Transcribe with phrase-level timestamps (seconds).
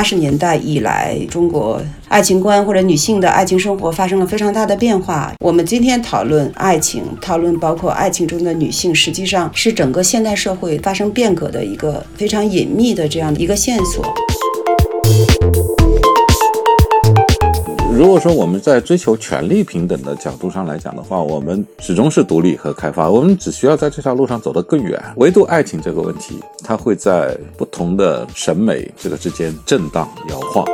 [0.00, 1.78] 八十年代以来，中国
[2.08, 5.30] 爱情观或者女性的爱情生活发生了非常大的变化。
[5.44, 14.02] 我们今天讨论爱情，讨论包括爱情中的女性，实际上是整个现代社会发生变革的一个非常隐秘的这样的一个线索。
[18.00, 24.98] 如果说我们在追求权力平等的角度上来讲的话，我们始终是独立和开发，我们只需要在这条路上走得更远。
[25.16, 30.64] 唯独爱情这个问题，它会在不同的审美这个之间震荡摇晃。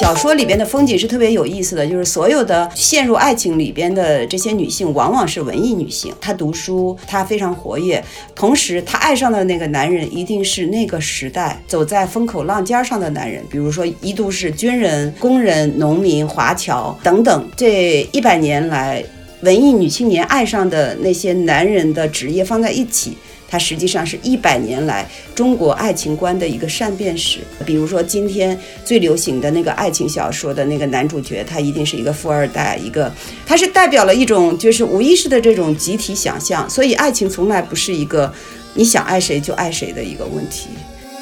[0.00, 6.12] 小说里边的风景是特别有意思的，就是所有的陷入爱情里边的这些女性，往往是文艺女性。
[6.20, 8.02] 她读书，她非常活跃，
[8.34, 17.48] 同时她爱上的那个男人一定是那个时代走在风口浪尖上的男人，比如说一度是军人、工人、农民、华侨等等。
[17.56, 19.02] 这一百年来，
[19.42, 23.16] 文艺女青年爱上的那些男人的职业放在一起。
[23.54, 27.38] 它实际上是一百年来中国爱情观的一个善变史。
[27.64, 33.12] 比如说，今天最流行的那个爱情小说的那个男主角，他一定是一个富二代，一个
[33.46, 36.68] 他是代表了一种就是无意识的这种集体想象。
[36.68, 38.34] 所以，爱情从来不是一个
[38.74, 40.70] 你想爱谁就爱谁的一个问题。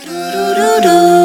[0.07, 1.22] 嘟嘟嘟嘟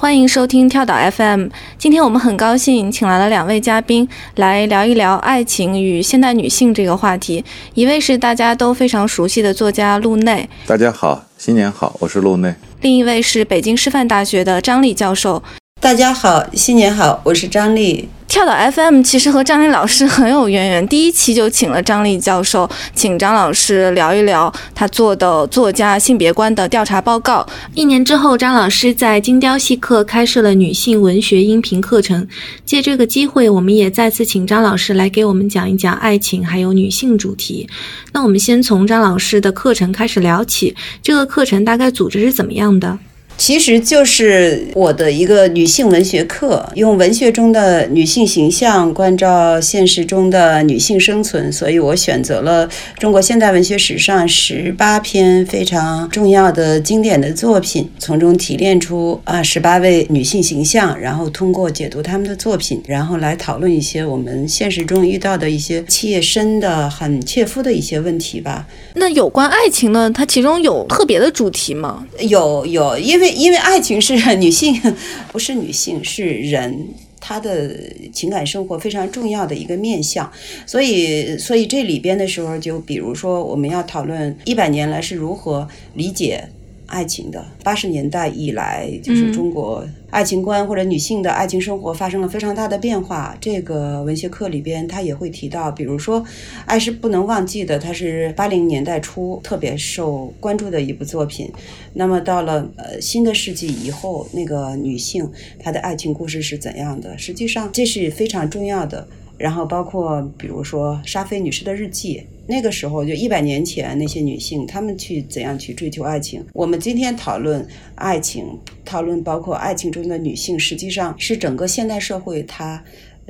[0.00, 1.48] 欢迎收听跳岛 FM。
[1.76, 7.44] 今天我们很高兴请来了两位嘉宾来聊一聊爱情与现代女性这个话题。
[7.74, 12.54] 一位是大家都非常熟悉的作家陆内，大家好，新年好，我是陆内。
[12.80, 15.42] 另一位是北京师范大学的张丽教授，
[15.80, 18.08] 大家好，新年好，我是张丽。
[18.28, 27.44] 跳岛 FM 其实和张丽老师很有渊源，第一期就请了张丽教授，请张老师聊一聊他做的作家性别观的调查报告。
[27.74, 32.28] 一年之后，张老师在精雕细刻开设了女性文学音频课程。
[32.66, 37.66] 借这个机会，我们也再次请张老师来给我们讲一讲爱情还有女性主题。
[38.12, 42.98] 那我们先从张老师的课程开始聊起，这个课程大概组织是怎么样的？
[43.38, 52.68] 其实就是我的一个女性文学课，用文学中的女性形象关照现实中的女性生存，所以我选择了
[52.98, 68.66] 中国现代文学史上十八篇非常重要的经典的作品，从中提炼出啊十八位女性形象，然后通过解读他们的作品，然后来讨论一些我们现实中遇到的一些切身的、很切肤的一些问题吧。
[68.94, 70.10] 那有关爱情呢？
[70.12, 72.04] 它其中有特别的主题吗？
[72.18, 73.27] 有有，因为。
[73.30, 74.80] 因为爱情是女性，
[75.32, 76.88] 不是女性，是人，
[77.20, 77.76] 她的
[78.12, 80.30] 情感生活非常重要的一个面向。
[80.66, 86.48] 所以，所以这里边的时候，就比如说，我们要讨论一百年来是如何理解。
[86.88, 93.36] 爱情的八十年代以来，就是中国爱情观或者女性的爱情生活发生了非常大的变化。
[93.40, 96.20] 这个文学课里边，他也会提到，比如说，
[96.64, 101.52] 《爱是不能忘记的》，它是八零年代初特别受关注的一部作品。
[101.92, 107.16] 那么到了呃新的世纪以后，那个女性她的爱情故事是怎样的？
[107.18, 109.06] 实际上这是非常重要的。
[109.38, 112.22] 然后包括比如说沙菲女士的日记。
[112.50, 116.42] 那个时候就一百年前，那些女性她们去怎样去追求爱情？
[116.54, 122.82] 我们今天讨论爱情，讨论包括爱情中的女性，实际上是整个现代社会它。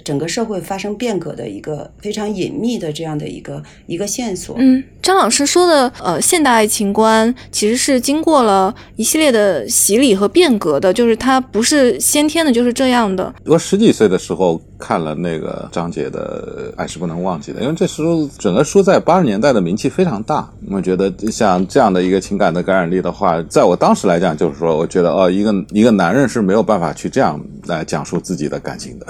[0.05, 4.57] 整个社会发生变革的一个非常隐秘的这样的一个一个线索。
[4.59, 13.35] 嗯，张老师说的，呃，现代爱情观其实是经过了一系列的洗礼和变革的，就是它不是先天的，就是这样的。
[13.45, 20.49] 我十几岁的时候看了那个张杰的《爱是不能忘记的》，因为这时候整个书在八十年代的名气非常大。
[20.71, 29.07] 我觉得像这样的一个情感的感染力的话，在我当时来讲，就是说，我觉得哦，一个一个男人是没有办法去这样来讲述自己的感情的。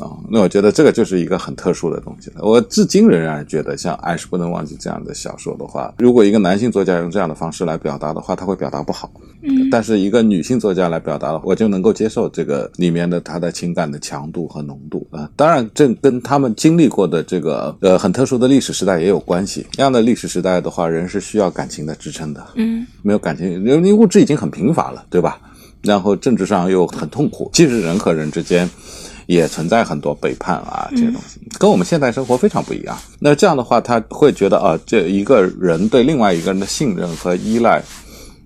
[0.00, 2.42] 啊，那我觉得这个就是一个很特殊的东西了。
[2.42, 9.10] 我至今仍然觉得，像《爱是不能忘记》这样的小说的话，如果一个男性作家用这样的方式来表达的话，他会表达不好。
[9.42, 15.30] 嗯，但是一个女性作家来表达的，我就能够接受这个里面的他的情感的强度和浓度啊。
[15.36, 19.66] 当然，这跟他们经历过的这个呃很特殊的历史时代也有关系。
[19.72, 22.44] 这样的历史时代的话，人是需要感情的支撑的。
[22.56, 25.40] 嗯，没有感情，因为物质已经很贫乏了，对吧？
[25.82, 28.68] 然后政治上又很痛苦，即使人和人之间。
[29.28, 32.96] 也存在很多背叛啊，这些东西跟我们现代生活非常不一样。
[33.20, 37.82] 那这样的话，他会觉得啊，这一个人对另外一个人的信任和依赖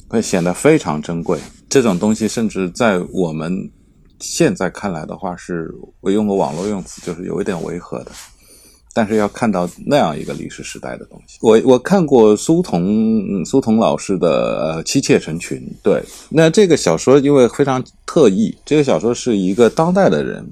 [0.09, 1.39] 会显得非常珍贵。
[1.69, 3.71] 这种东西，甚至在我们
[4.19, 8.11] 现在看来的话，是我用个网络用词，就是有一点违和的。
[8.95, 20.47] 但是要看到那样一个历史时代的东西，我我看过苏童苏童老师的呃《妻妾成群》，对，那这个小说因为非常特异，这个小说是一个当代的人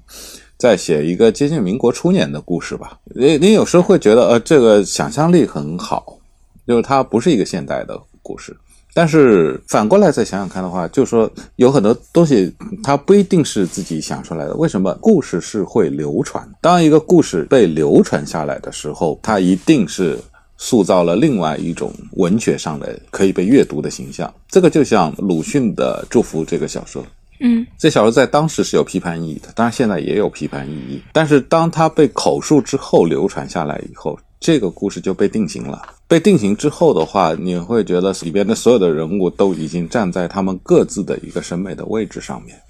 [0.56, 2.98] 在写一个接近民国初年的故事吧。
[3.14, 6.19] 你你有时候会觉得，呃，这个想象力很好，
[6.66, 8.56] 就是它不是一个现代的故事。
[8.92, 12.52] 但是反过来再想想看的话，就说有很多东西
[12.82, 14.54] 它不一定是自己想出来的。
[14.54, 16.48] 为什么故事是会流传？
[16.60, 20.19] 当一个故事被流传下来的时候，它一定是
[20.56, 24.32] 塑造了另外一种文学上的可以被阅读的形象。
[24.48, 27.04] 这个就像鲁迅的《祝福》这个小说，
[27.40, 31.00] 嗯，这小说在当时是有批判意义的，当然现在也有批判意义。
[31.12, 35.81] 但是当它被口述之后流传下来以后，这个故事就被定型了。
[36.11, 42.61] 被定型之后的话，你会觉得里边的所有的人物都已经站在他们各自的一个审美的位置上面。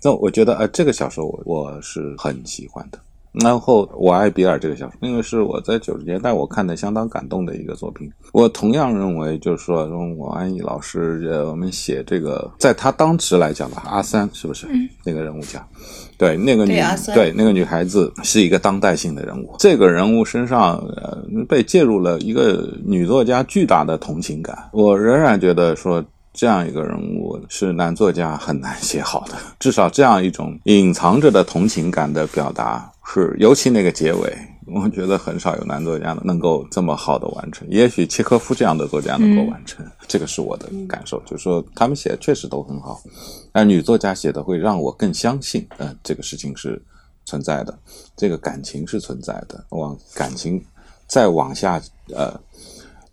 [0.00, 2.98] 那我觉得，呃，这个小说我我是很喜欢的。
[3.42, 8.08] 然后，我爱比尔这个小说，那个是我在九十年代我看的相当感动的一个作品。
[8.32, 14.68] 我同样认为，就是说，我安逸老师，呃，我们写这个，在他当时来讲吧，阿三是不是
[15.04, 15.66] 那个人物讲？
[16.16, 16.80] 对，那个女
[17.12, 19.56] 对那个女孩子是一个当代性的人物。
[19.58, 24.56] 这个人物身上，呃，被介入了一个女作家巨大的同情感。
[24.72, 26.04] 我仍然觉得说。
[26.36, 34.36] 这样一个人物是男作家很难写好的，至少这样一种隐藏着的同情感的表达是，尤其那个结尾，
[34.66, 37.68] 我觉得很少有男作家能够这么好的完成。
[37.70, 43.00] 也许契诃夫这样的作家能够完成，这个是我的感受，就是说他们写的确实都很好，
[43.52, 46.82] 但女作家写的会让我更相信，嗯，这个事情是
[47.24, 47.78] 存在的，
[48.16, 50.64] 这个感情是存在的，往感情
[51.06, 51.80] 再往下
[52.14, 52.34] 呃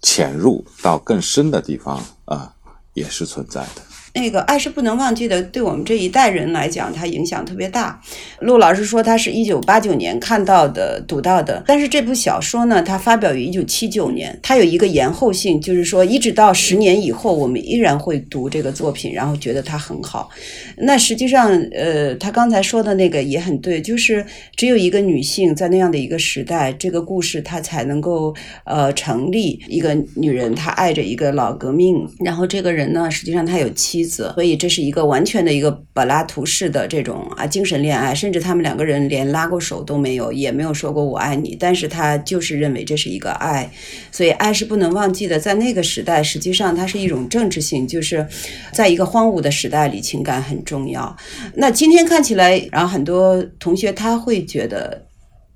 [0.02, 2.54] 潜入到更深的地方啊。
[2.94, 3.82] 也是存在的。
[4.14, 8.02] 那个爱是不能忘记的，对我们这一代人来讲，它影响特别大。
[8.40, 20.30] 陆老师说他是一九八九年看到的、读到的，但是这部小说呢，它发表于一九七九年，它有一个延后性，就是说一直到十年以后，我们依然会读这个作品，然后觉得它很好。
[20.76, 24.26] 那实际上，呃，他刚才说的那个也很对，就是
[24.58, 28.36] 只有一个女性在那样的一个时代，这个故事它才能够
[28.66, 29.58] 呃成立。
[29.70, 34.01] 一个女人她爱着一个老革命，然后这个人呢，实际上他有妻。
[34.04, 43.70] 子，所以这是一个完全的一个柏拉图式的这种啊精神恋爱，甚至他们两个人连拉过手都没有，也没有说过我爱你，但是他就是认为这是一个爱，
[44.12, 45.40] 所以爱是不能忘记的。
[45.40, 48.26] 在那个时代，实际上它是一种政治性，就是
[48.74, 51.16] 在一个荒芜的时代里，情感很重要。
[51.56, 55.06] 那今天看起来，然后很多同学他会觉得。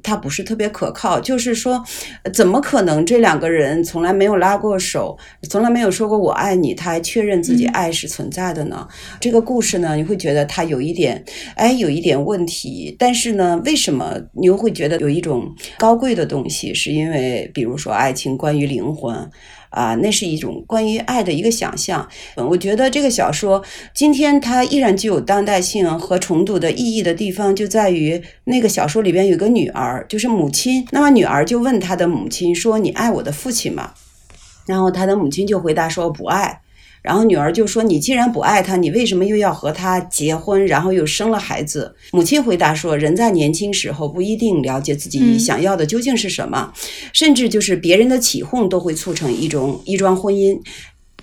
[0.06, 1.84] 他不是特别可靠，就是说，
[2.32, 5.18] 怎么可能这两个人从来没有拉过手，
[5.50, 8.88] 从来没有说过我爱你，他还确认自己爱是存在的呢？
[9.20, 11.24] 这个故事呢，你会觉得他有一点，
[11.56, 12.96] 哎，有一点问题。
[13.00, 16.72] 但是呢，为什么你又会觉得有一种高贵的东西？
[16.74, 19.30] 是因为，比如说，爱情关于灵魂。
[19.76, 22.08] 啊，那是一种关于爱的一个想象。
[22.36, 23.62] 我觉得这个小说
[23.94, 30.88] 今天它依然具有当代性和重读的意义的地方，就在于那个小说里边有个女儿，就是母亲。
[30.92, 33.94] 那么女儿就问她的母亲说：“你爱我的父亲吗？”
[34.66, 36.62] 然后她的母亲就回答说：“不爱。”
[37.06, 46.74] 然后女儿就说：“你既然不爱他，你为什么又要和他结婚，然后又生了孩子？”母亲回答说：“人在年轻时候不一定了解自己想要的究竟是什么，
[47.14, 50.60] 甚至就是别人的起哄都会促成一种一桩婚姻。”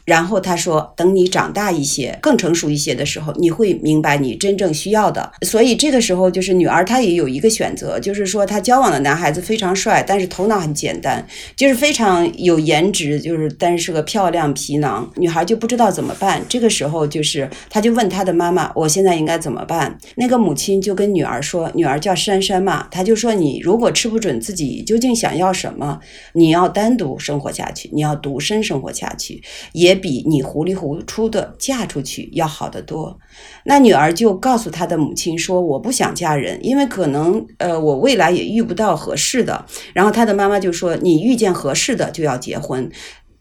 [0.04, 5.32] 然后他说：“等你长大一些，更成熟一些的时候，你会明白你真正需要的。
[5.42, 15.08] 所以这个时候，就是女儿她也有一个选择，就是说她交往的男孩子非常帅，但是头脑很简单，就是非常有颜值，就是但是是个漂亮皮囊。
[15.16, 16.42] 女孩就不知道怎么办。
[16.48, 19.96] 这个时候，就是她就问她的妈妈：我现在应该怎么办？
[20.16, 26.00] 那个母亲就跟女儿说：女儿叫珊珊嘛，她就说你如果吃不准自己究竟想要什么，
[26.32, 29.40] 你要单独生活下去，你要独身生活下去，
[29.72, 33.18] 也。”也比你糊里糊涂的嫁出去要好得多。
[33.64, 42.90] 那女儿就告诉她的母亲说：“我不想嫁人，因为可能呃我未来也遇不到合适的。”然后她的妈妈就说：“你遇见合适的就要结婚，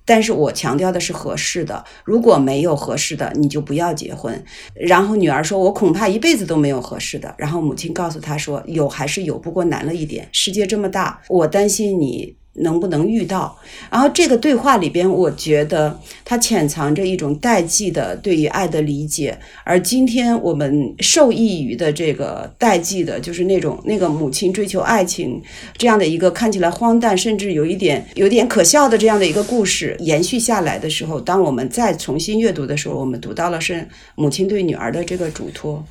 [0.03, 1.86] 但是我强调的是合适的。
[2.03, 4.43] 如果没有合适的，你就不要结婚。”
[4.75, 10.27] 然后女儿说：“我恐怕一辈子都没有合适的。”然后母亲告诉她说：“有还是有，不过难了一点。
[10.34, 13.58] 世界这么大，我担心你。”能不能遇到？
[13.89, 19.38] 然后这个对话里边，我觉得它潜藏着一种代际的对于爱的理解。
[19.63, 25.41] 而今天我们受益于的这个代际的，就是那种那个母亲追求爱情
[25.77, 35.84] 这样的一个看起来荒诞，甚至有一点有点可笑的这样的一个故事延续下来的时候，当我们再重新阅读的时候，我们读到了是母亲对女儿的这个嘱托。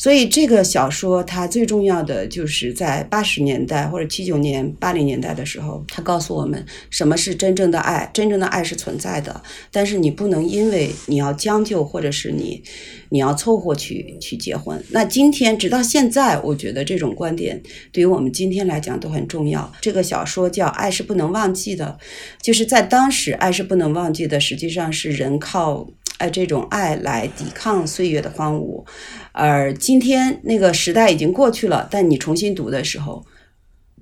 [0.00, 12.62] 所以这个小说它最重要的就是在八十年代或者七九年、八零年代的时候，它告诉我们什么是真正的爱，真正的爱是存在的，但是你不能因为你要将就或者是你
[13.10, 14.82] 你要凑合去去结婚。
[14.88, 19.70] 那今天直到现在，我觉得这种观点对于我们今天来讲都很重要。
[19.82, 21.98] 这个小说叫《爱是不能忘记的》，
[22.42, 25.86] 就是在当时，爱是不能忘记的，实际上是人靠。
[26.20, 28.84] 哎，这种爱来抵抗岁月的荒芜，
[29.32, 31.88] 而今天那个时代已经过去了。
[31.90, 33.24] 但你重新读的时候，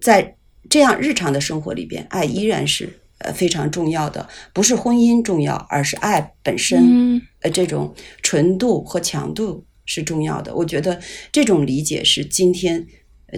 [0.01, 0.35] 在
[0.69, 4.29] 这样日常的生活里边，爱依然是呃非常重要的。
[4.53, 7.23] 不是婚姻重要，而是爱本身。
[7.43, 10.53] 呃，这种纯度和强度是重要的。
[10.57, 12.85] 我觉得这种理解是今天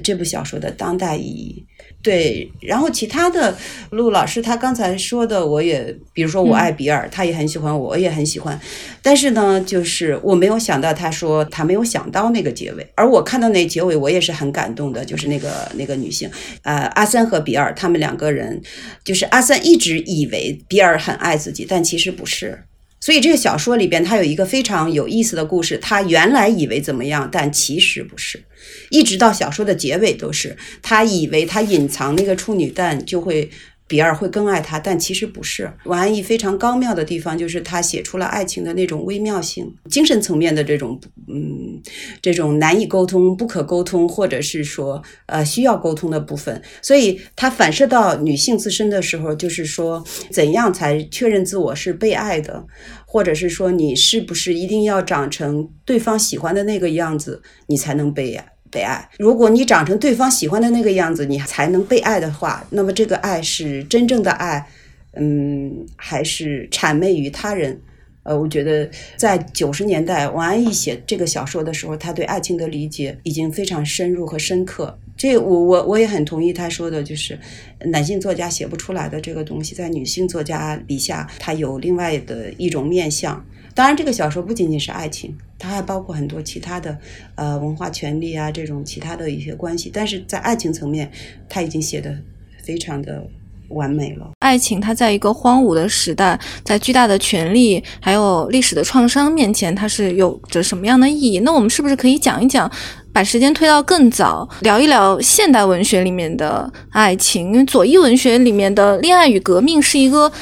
[0.02, 1.66] 这部小说的当代意义。
[2.02, 3.56] 对，然后其他的
[3.90, 8.58] 陆老师他刚才说的，我也比如说我爱比尔，他也很喜欢，我也很喜欢。
[9.02, 15.04] 但是呢，就是我没有想到他说他没有想到那个结尾，而我看到那结尾，我也是很感动的。
[15.04, 16.30] 就是那个那个女性，
[16.62, 18.62] 呃，阿三和比尔他们两个人，
[19.04, 22.64] 就是阿三一直以为比尔很爱自己，但其实不是。
[23.00, 25.78] 所以这个小说里边，它有一个非常有意思的故事。
[25.78, 28.42] 他原来以为怎么样，但其实不是。
[28.90, 33.50] 一直到小说的结尾都是，他以为他隐藏那个处女蛋就会。
[33.90, 35.68] 比尔会更爱他，但其实不是。
[35.86, 41.82] 王安忆非常高妙的地方，就是他写出了爱情的那种微妙性，精神层面的这种，嗯，
[42.22, 46.62] 这种难以沟通、不可沟通，或者是说，呃，需要沟通的部分。
[46.80, 52.64] 所以，他反射到女性自身的时候，就是说，怎样才确认自我是被爱的，
[53.04, 58.52] 或者是说，你是不是一定要长成对方喜欢的那个样子，你才能被爱？
[58.70, 64.66] 被爱，如果你长成对方喜欢的那个样子，你才能被爱的话，那么这个爱是真正的爱，
[65.14, 67.80] 嗯，还是谄媚于他人？
[68.22, 74.98] 呃，我觉得在九十年代，王安忆写这个小说的时候，他对爱情的理解已经非常深入和深刻。
[75.16, 77.38] 这我我我也很同意他说的，就是
[77.86, 83.42] 男性作家写不出来的这个东西，在女性作家笔下，它有另外的一种面相。
[83.74, 86.98] 当然，这个小说不仅仅是爱情，它还包括很多其他的，
[87.34, 89.90] 呃，文化权利啊，这种其他的一些关系。
[89.92, 91.08] 但是在爱情层面，
[91.50, 92.16] 他已经写的
[92.64, 93.22] 非常的
[93.68, 94.30] 完美了。
[94.38, 101.40] 爱情，它在一个荒芜的时代，在巨大的权力还有历史的创伤面前，它是有着什么样的意义？
[101.40, 102.68] 那我们是不是可以讲一讲，
[103.12, 107.52] 把时间推到更早，聊一聊现代文学里面的爱情？
[107.52, 110.32] 因为左翼文学里面的恋爱与革命是一个。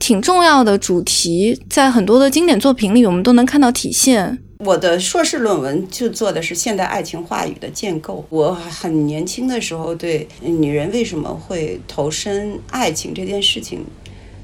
[0.00, 4.38] 挺重要的主题，在很多的经典作品里，我们都能看到体现。
[4.58, 8.26] 我的硕士论文就做的是现代爱情话语的建构。
[8.28, 13.84] 我很年轻的时候，对女人为什么会投身爱情这件事情。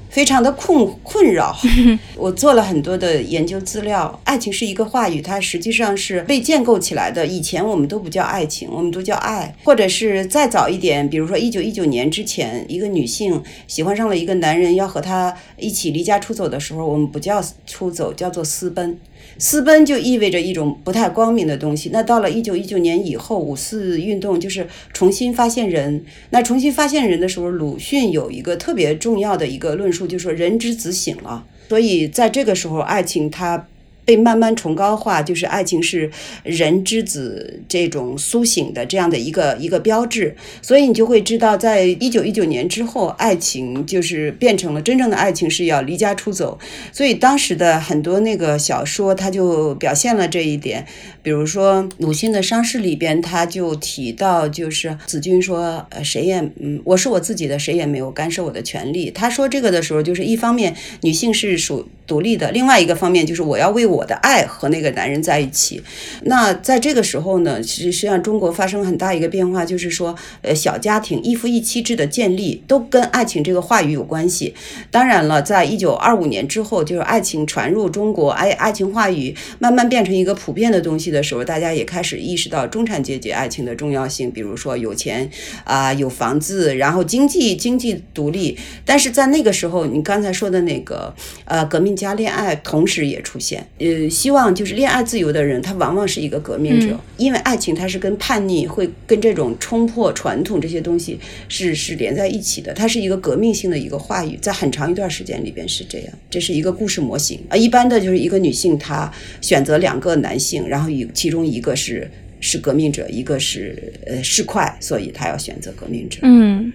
[0.09, 1.53] 非常的困困扰，
[2.15, 4.17] 我做了很多的研究资料。
[4.23, 7.27] 爱情是一个话语，它实际上是被建构起来的。
[7.27, 18.97] 以前我们都不叫爱情，我们都叫爱，或者是再早一点，比如说一九一九年之前，一个女性喜欢上了一个男人，要和他一起离家出走的时候，我们不叫出走，叫做私奔。
[19.37, 21.89] 私奔就意味着一种不太光明的东西。
[21.91, 26.05] 那到了一九一九年以后，五四运动就是重新发现人。
[26.29, 31.45] 那重新发现人的时候，鲁迅有一个特别重要的一个论述，就是说人之子醒了。
[31.69, 33.67] 所以在这个时候，爱情它。
[34.05, 36.09] 被慢慢崇高化，就是爱情是
[36.43, 46.59] 人之子这种苏醒的这样的一个一个标志，所以你就会知道，在一九一九年之后，爱情就是变成了真正的爱情是要离家出走，
[46.93, 50.85] 所以当时的很多那个小说，它就表现了这一点。
[51.23, 59.09] 比如说鲁迅的《伤逝》里边，他就提到，就是子君说，呃，谁也，嗯，我是我自己的，谁也没有干涉我的权利。
[59.09, 65.81] 他说这个的时候，就是一方面女性是属独立的，另外一个方面就是我要为我的爱和那个男人在一起。
[66.23, 74.53] 那在这个时候呢，其实实际上中国发生很大一个变化，就是说，呃，小家庭一夫一妻制的建立都跟爱情这个话语有关系。
[74.91, 81.05] 当然了，在一九二五年之后，就是爱情传入中国，爱爱情话语慢慢变成一个普遍的东西。
[81.05, 85.29] 的时候，大家也开始意识到中产阶级爱情的重要性，比如说有钱
[85.63, 88.57] 啊，有房子，然后经济经济独立。
[88.83, 91.13] 但是在那个时候，你刚才说的那个
[91.45, 107.55] 呃革命加恋爱同时也出现，呃，希望就是恋爱自由的人，他往往是一个革命者，因为爱情它是跟叛逆会跟这种冲破传统这些东西是是连在一起的，它是一个革命性的一个话语，在很长一段时间里边是这样，这是一个故事模型啊。
[107.55, 109.11] 一般的就是一个女性她
[109.41, 112.09] 选择两个男性，然后与其中一个是
[112.39, 116.19] 是革命者，一个是呃市侩，所以她要选择革命者。
[116.23, 116.71] 嗯，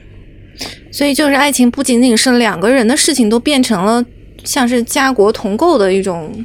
[0.90, 4.04] 所以就是爱情不仅仅是两个人的事情，都变成了
[4.44, 6.44] 像是家国同构的一种。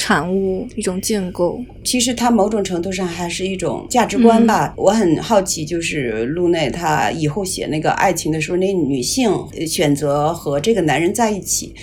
[0.00, 1.60] 产物，一种建构。
[1.82, 4.72] 其实它某种程度上还是一种价值观吧。
[4.76, 9.28] 我很好奇，就是路内他以后写那个爱情的时候，那女性
[9.66, 11.74] 选择和这个男人在一起。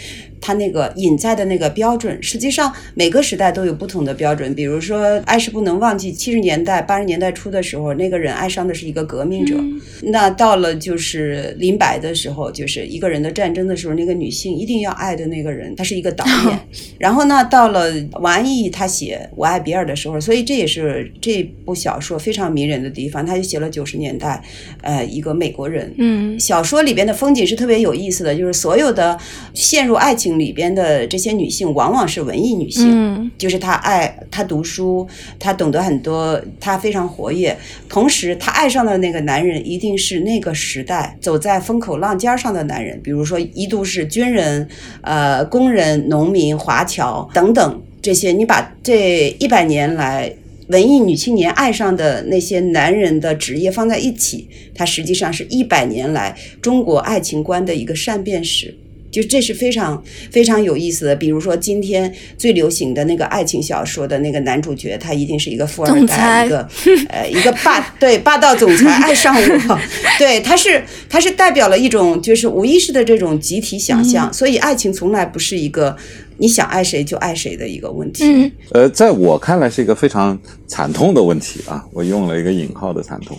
[0.46, 4.54] 他那个隐在的那个标准，实际上每个时代都有不同的标准。
[4.54, 9.56] 比如说，爱是不能忘记，七十年代、八十年代初的时候，那个人爱上的是一个革命者。
[10.04, 16.60] 那到了就是林白的时候，就是一个人的战争的时候，那个女性一定要爱的那个人，他是一个导演。
[17.00, 23.26] 然后呢，到了王安忆他写《我爱比尔》的时候，所以这也是这部小说非常迷人的地方。
[23.26, 24.44] 他就写了九十年代，
[24.84, 25.92] 呃，一个美国人。
[25.98, 29.18] 嗯，小说里边的风景是特别有意思的，就是所有的
[29.56, 30.35] 陷入爱情。
[30.38, 35.08] 里边的这些女性往往是文艺女性，嗯就是她爱她读书，
[35.40, 37.58] 她懂得很多，她非常活跃。
[37.90, 44.68] 同时，她爱上的那个男人一定是那个时代走在风口浪尖上的男人，比如说一度是军人、
[45.02, 48.32] 呃工人、农民、华侨等等这些。
[48.32, 50.34] 你把这一百年来
[50.68, 58.76] 文艺女青年爱上的那些男人的职业放在一起，它实际上是一百年来中国爱情观的一个善变史。
[59.16, 66.68] 就这是非常非常有意思的，比如说今天最流行的那个爱情小说的那个男主角，他一定是一个富二代，一个
[67.08, 69.34] 呃一个霸对霸道总裁爱上
[69.70, 69.80] 我，
[70.20, 75.96] 对他是他是代表了一种就是无意识的这种集体想象，所以爱情从来不是一个
[76.36, 78.52] 你想爱谁就爱谁的一个问题。
[78.74, 83.38] 呃，在我看来是一个非常惨痛的问题啊，我用了一个引号的惨痛，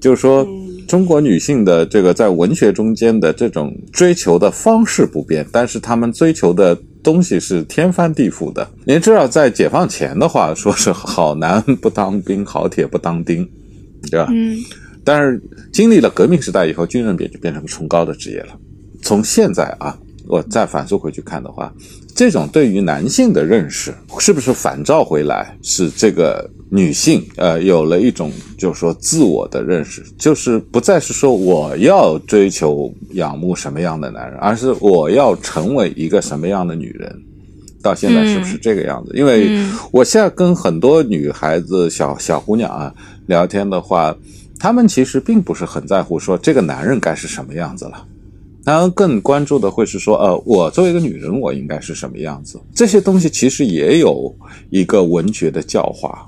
[0.00, 0.46] 就是说。
[0.90, 8.68] 中国女性的这个在文学中间的这种追求的方式不变，但是她们追求的东西是天翻地覆的。
[8.84, 13.48] 您知道，在解放前的话，说是好男不当兵，好铁不当钉，
[14.10, 14.26] 对吧？
[14.32, 14.58] 嗯。
[15.04, 15.40] 但是
[15.72, 18.48] 经历了革命时代以后，军人也就变成崇高的职业了。
[19.00, 19.96] 从现在啊，
[20.30, 21.72] 我再反溯回去看的话，
[22.14, 26.48] 这种对于男性的认识是不是反照回来，使这个？
[26.72, 37.12] 女性呃有了一种就是说自我的认识，就是不再是说我要追求仰慕什么样的男人，而是我要成为一个什么样的女人。
[37.82, 39.10] 到现在是不是这个样子？
[39.16, 39.58] 因为
[39.90, 42.94] 我现在跟很多女孩子、小小姑娘啊
[43.26, 44.16] 聊天的话，
[44.56, 48.06] 她们其实并不是很在乎说这个男人该是什么样子了，
[48.64, 52.60] 她们更关注的会是说，呃，我作为一个女人，我应该是什么样子？
[52.74, 54.34] 这些东西其实也有
[54.70, 56.26] 一个文学的教化。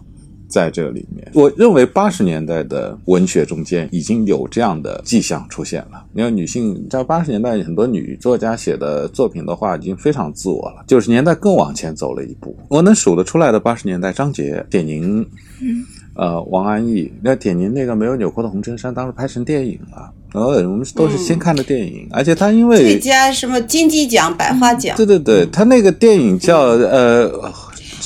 [0.49, 6.05] 在这里面，我认为八十年代的文学中间已经有这样的迹象出现了。
[6.13, 10.85] 因为女性在八十年代很多女作家写的作品的话，已经非常自我了。
[10.87, 15.23] 九十年代更往前走了一步，我能数得出来的八十年代，张杰、点宁，
[15.63, 15.83] 嗯，
[16.17, 17.11] 呃，王安忆。
[17.23, 20.13] 那点宁那个没有纽扣的红衬衫，当时拍成电影了。
[20.33, 27.31] 呃，我们都是先看的电影，而且他因为最佳什么金鸡奖、百花奖，对对对，他那个电影叫呃。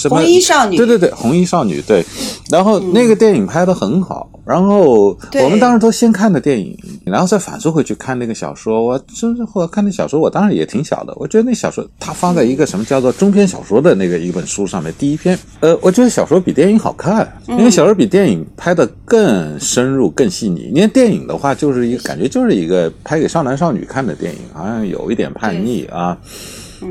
[0.08, 2.04] 红衣少女，对对对，红衣少女，对。
[2.50, 8.84] 然后那个电影拍的很好，然后我们当时都先看的电影，然后再反复回去看那个小说。
[8.84, 20.70] 我这后来看那小说，我当时也挺小的，我觉得那小说它放在一个什么叫做中篇小说的那个一本书上面，第一篇，呃，我觉得小说比电影好看，因为小说比电影拍的更深入、更细腻。
[20.72, 26.16] 因为电影的话，就是一个感觉就是一个拍给少男少女看的电影，好像有一点叛逆啊。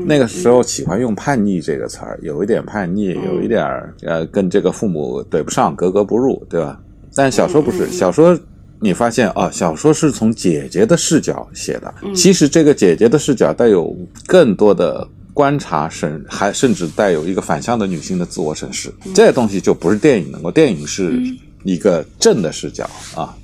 [0.04, 6.80] 那个时候喜欢用“叛逆”这个词儿，有一点叛逆，有一点儿呃，跟这个父母对不上，格格不入，对吧？
[7.14, 8.38] 但小说不是，小说
[8.80, 13.96] 你发现啊，小说是从姐姐的视角写的，其实这个姐姐的视角带有
[14.26, 21.20] 更多的观察审，还甚至带有一个反向的女性的自我审视，这东西就不是电影能够，电影是
[21.64, 23.34] 一个正的视角啊。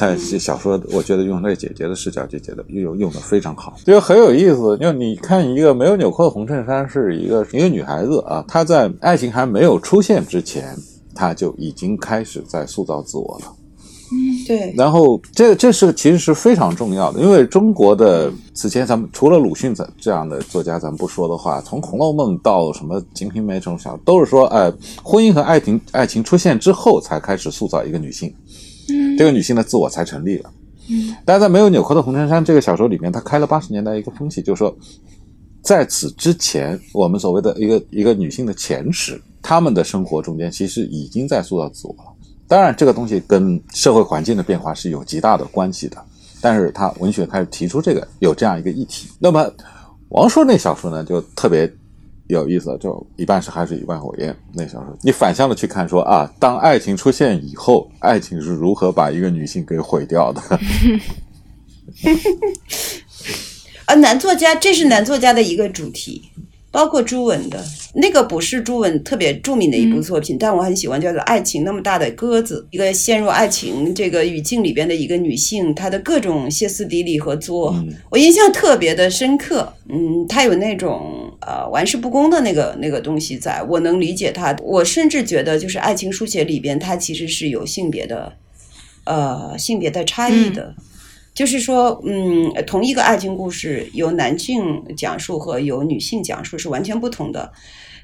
[0.00, 4.78] 他小说，我觉得用那姐姐的视角就觉得用用的非常好，就很有意思。
[4.78, 10.74] 就你看一个没有纽扣的红衬衫，是一个一个女孩子啊，她在爱情还没有出现之前，
[11.14, 13.52] 她就已经开始在塑造自我了。
[14.12, 14.74] 嗯，对。
[14.76, 28.34] 然后这这是其实是非常重要的，因为中国的此前咱们除了鲁迅这这样的作家咱们不说的话，从《红楼梦》到什么《金瓶梅》这种小说，都是说，哎，婚姻和爱情爱情出现之后才开始塑造一个女性。
[29.16, 30.50] 这个女性的自我才成立了。
[30.88, 34.76] 嗯，但是在没有纽扣的红衬衫这个小说里面，它开了八十年代一个风气，就是说，
[35.62, 42.12] 在此之前，我们所谓的一个一个女性的前史，她们的生活中间其实已经在塑造自我了。
[42.48, 45.96] 当然，这个东西跟社会环境的变化是有极大的关系的。
[46.40, 49.08] 但是，他文学开始提出这个有这样一个议题。
[49.18, 49.48] 那么，
[50.08, 51.70] 王朔那小说呢，就特别。
[52.30, 60.40] 有意思，就一半是海水一半火焰那小说，你反向的去看，说啊，当爱情出现以后，爱情是如何把一个女性给毁掉的？
[63.86, 66.22] 啊， 男作家，这是男作家的一个主题，
[66.72, 77.74] 包括朱文的那个不是朱文特别著名的一部作品，但我很喜欢，叫做《爱情那么大的鸽子》，一个陷入爱情这个语境里边的一个女性，她的各种歇斯底里和作，
[78.08, 79.72] 我印象特别的深刻。
[79.88, 84.56] 嗯，她有那种呃玩世不恭的那个那个东西，在我能理解她。
[84.62, 88.32] 我甚至觉得，就是爱情书写里边，它其实是有性别的，
[89.04, 90.72] 呃，性别的差异的。
[91.40, 94.60] 就是说，嗯，同一个爱情故事由男性
[94.94, 97.50] 讲述和由女性讲述是完全不同的。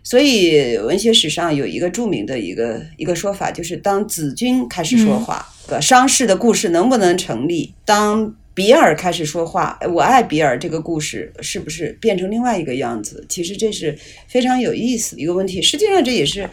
[0.02, 7.74] 所以，文学史上有一个著名的一个一个说法，就是当子君开始说话，个伤逝的故事能不能成立？
[7.84, 13.22] 当比尔开始说话，我爱比尔这个故事是不是变成另外一个样子？
[13.28, 15.60] 其实这是非常有意思的一个问题。
[15.60, 16.48] 实际上这也是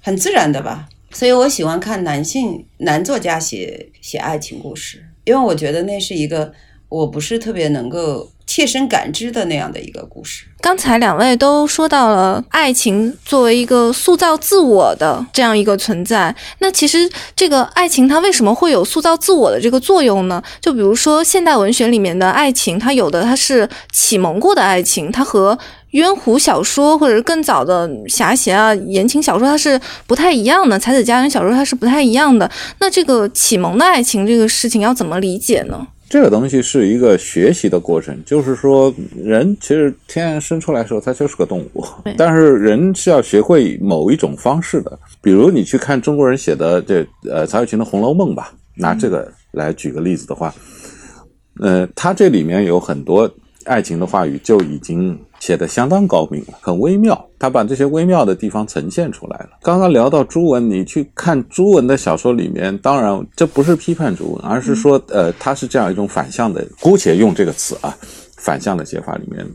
[0.00, 0.88] 很自然的吧。
[1.12, 5.04] 所以我喜欢看男性男作家写写爱情故事。
[5.24, 6.52] 因为我觉得那是一个
[6.88, 10.44] 我不是特别能够切身感知的那样的一个故事。
[10.60, 20.42] 刚才两位都说到了爱情作为一个塑造自我的这样一个存在，那其实这个爱情它为什么会有塑造自我的这个作用呢？
[20.60, 25.58] 就比如说现代文学里面的爱情，它有的它是启蒙过的爱情，它和
[25.90, 32.50] 冤狐小说或者更早的侠侠啊言情小说它是不太一样的，才子佳人小说它是不太一样的。
[32.78, 35.88] 那这个启蒙的爱情这个事情要怎么理解呢？
[36.08, 41.84] 这个东西是一个学习的过程，就是说，人其实天然生出来的时候，他就是个动物，
[42.16, 44.98] 但是人是要学会某一种方式的。
[45.20, 50.54] 比如你去看中国人写的这呃曹雪芹的《红楼梦》吧，拿这个来举个例子的话，
[51.60, 53.28] 呃，他这里面有很多
[53.64, 55.18] 爱情的话语就已经。
[55.44, 59.50] 写的相当高明了，很微妙，他把这些微妙的地方呈现出来了。
[59.62, 67.94] 刚刚聊到朱文，你去看朱文的小说里面，当然这不是批判朱文，而是说，呃，他是这样一种反向的，姑且用这个词啊，
[68.38, 69.46] 反向的写法里面，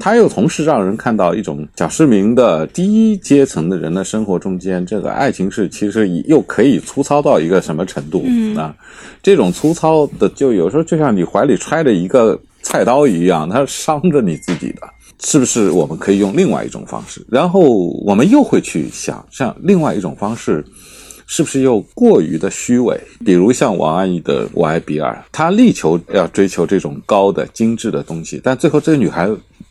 [0.00, 8.24] 他又同时让人看到一种小市民的低阶层的人的生活中间，这个爱情是其实又可以粗糙到一个什么程度
[8.56, 8.74] 啊？
[9.22, 14.88] 这种粗糙的，就有时候就像你怀里揣着一个菜刀一样，它伤着你自己的。
[15.24, 17.24] 是不是我们可以用另外一种方式？
[17.30, 17.60] 然后
[18.04, 20.62] 我们又会去想，像另外一种方式，
[21.26, 23.00] 是不是又过于的虚伪？
[23.24, 29.26] 比如像王安忆的《我爱比尔》，他力求要追求这种高的、精致的东西，但最后这个女孩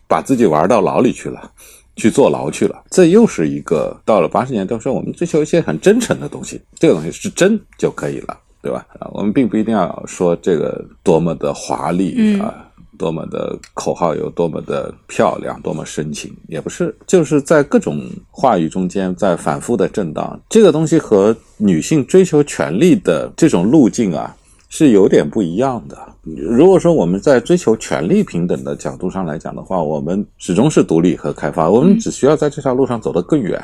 [0.08, 1.52] 把自己玩到牢里去了，
[1.96, 2.84] 去坐牢去了。
[2.90, 8.84] 这又是一个到了八十年代说，我们追求一些很真诚的东西，这个东西是真就可以了，对吧？
[9.00, 12.72] 啊，我们并不一定要说这个多么的华丽啊。
[12.98, 20.40] 多么的口号有多么的漂亮，多么深情，也不是，就是在各种话语中间在反复的震荡。
[20.50, 24.36] 这个东西和女性追求权利的这种路径啊，
[24.70, 25.98] 是有点不一样的。
[26.24, 33.62] 如果说我们在追求权利平等的角度上来讲的话，我们始终是独立和开发，我们只需要在这条路上走得更远。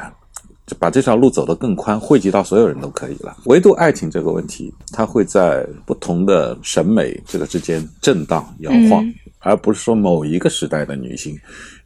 [0.77, 3.37] 把这条路走得更宽，惠及到所有人都可以了。
[3.45, 9.03] 唯独爱情这个问题，它会在不同的审美这个之间震荡摇晃，
[9.39, 11.37] 而不是说某一个时代的女性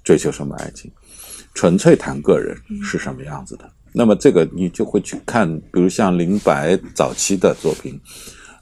[0.03, 0.91] 追求什么爱情，
[1.53, 3.69] 纯粹谈个人是什么样子的。
[3.91, 7.99] 那么这个你就会去看，比如像林白早期的作品。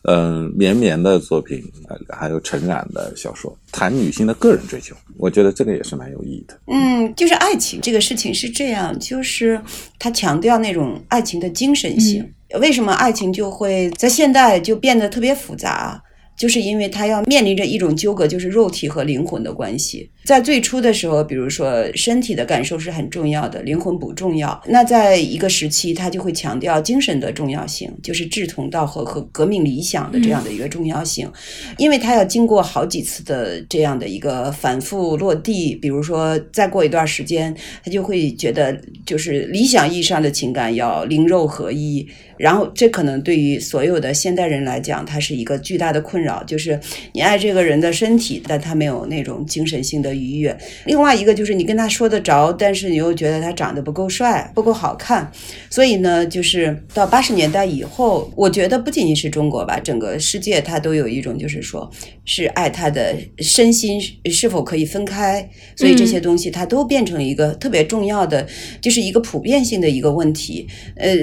[0.03, 1.63] 嗯，绵绵的作品，
[2.09, 6.59] 还有陈冉的小说，谈女性的个人追求，我觉得这个也是蛮有意义的。
[6.67, 9.61] 嗯，就是爱情这个事情是这样，就是
[9.99, 12.27] 他强调那种爱情的精神性。
[12.59, 16.01] 为什么爱情就会在现代就变得特别复杂？
[16.37, 20.09] 就是因为他要面临着一种纠葛，就是肉体和灵魂的关系。
[20.23, 24.61] 在最初的时候，比如说身体的感受是很重要的，灵魂不重要。
[24.67, 31.31] 那在一个时期，他就会强调精神的重要性，就是志同道合和革命理想的这样的一个重要性。
[31.77, 42.07] 因为他要经过好几次的这样的一个反复落地，比如说再过一段时间，他就会觉得就是理想意义上的情感要灵肉合一。
[42.41, 46.79] 然后这可能对于所有的现代人来讲，它是一个巨大的困扰，就是
[47.13, 50.11] 你爱这个人的身体，但他没有那种精神性的。
[50.11, 55.31] 愉悦，另外一个就是你跟他说得着，但是你又觉得他长得不够帅，不够好看，
[55.69, 61.89] 所以呢，就是到八十年代以后，我觉得不仅仅是中国吧，整个世界它都有一种就是说，
[62.25, 68.45] 是爱他的身心是否可以分开，所以这些东西它都变成一个特别重要的，
[68.81, 70.67] 就是一个普遍性的一个问题。
[70.97, 71.15] 呃，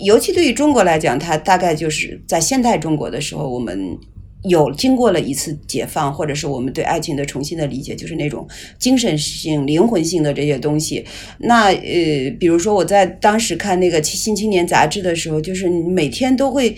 [0.00, 3.98] 尤其对于中国来讲，它大概就是在现代中国的时候，我们。
[4.44, 8.46] 有经过了一次解放，或者是我们对爱情的重新的理解，就是那种
[8.78, 11.04] 精神性、灵魂性的这些东西。
[11.38, 16.76] 那呃，比如说我在当时看那个《新青年》杂志的时候，就是每天都会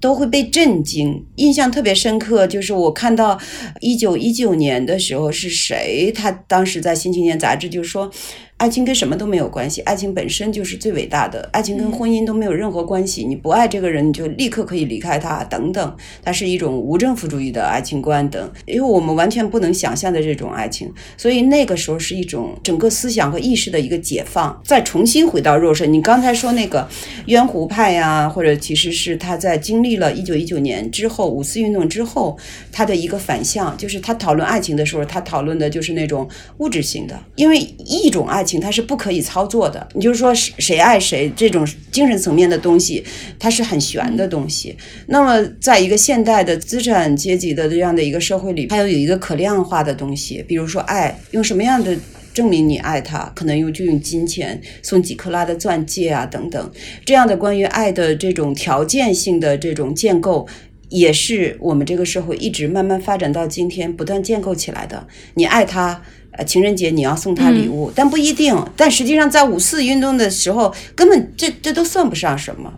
[0.00, 2.44] 都会被震惊，印象特别深刻。
[2.44, 3.38] 就是我看到
[3.80, 8.10] 一九一九年的时候是谁，他当时在《新青年》杂志就说。
[8.56, 13.22] 爱情跟什么都没有关系，爱情本身就是最伟大的，爱情跟婚姻都没有任何关系。
[13.22, 15.96] 你不爱这个人，你就立刻可以离开他，等等。
[16.24, 25.86] 它是一种无政府主义的爱情观等，因为我们完全不能想象的这种爱情，所以那个时候是一种整个思想和意识的一个解放，再重新回到弱势。
[25.86, 26.88] 你刚才说那个
[27.26, 32.38] 渊湖派呀，或者其实是他在经历了一九一九年之后五四运动之后，
[32.72, 38.45] 他的一个反向，就是他讨论爱情的时候，他讨论的就是那种物质性的，因为一种爱。
[38.46, 43.04] 情它是不可以操作的，你就是说谁爱谁这种精神层面的东西，
[43.38, 44.76] 它是很玄的东西。
[45.08, 51.96] 那么，在一个现代的资产阶级的这样的一个社会里，它又有一个可量化的东西，比如说爱，用什么样的
[52.32, 53.32] 证明你爱他？
[53.34, 56.72] 可能用就用金钱，送几克拉的钻戒啊等等，
[57.04, 60.46] 这样的关于爱的这种条件性的这种建构，
[60.90, 65.06] 也是我们这个社会一直慢慢发展到今天不断建构起来的。
[65.34, 66.02] 你爱他。
[66.36, 68.56] 呃，情人节你要送他礼物，但不一定。
[68.76, 72.72] 但实际上，在五四运动的时候，根本这这都算不上什么。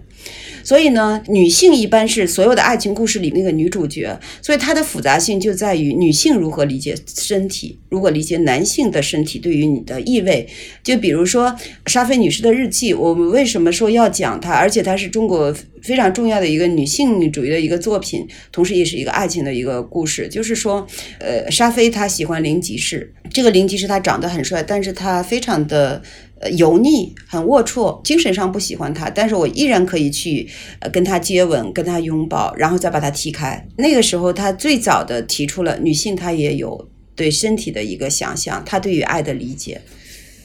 [0.69, 10.47] 所以呢，女性一般是所有的爱情故事里那个女主角，所以它的复杂性就在于女性如何理解身体，如何理解男性的身体对于你的意味。
[10.85, 14.53] 就比如说沙菲女士的日记，我们为什么说要讲它？
[14.53, 15.51] 而且它是中国
[15.83, 20.29] 非常重要的一个女性主义的一个作品，同时也是一个爱情的一个故事。
[20.29, 20.87] 就是说，
[21.19, 26.03] 呃，沙菲她喜欢林吉士，这个林吉士他长得很帅，但是他非常的。
[26.41, 30.49] 呃，油腻，很龌龊，精神上不喜欢他，但是我依然可以去
[30.79, 33.67] 呃跟他接吻，跟他拥抱，然后再把他踢开。
[33.77, 39.81] 那个时候，他最早的提出了女性，她也有对身体的一个想象，她对于爱的理解，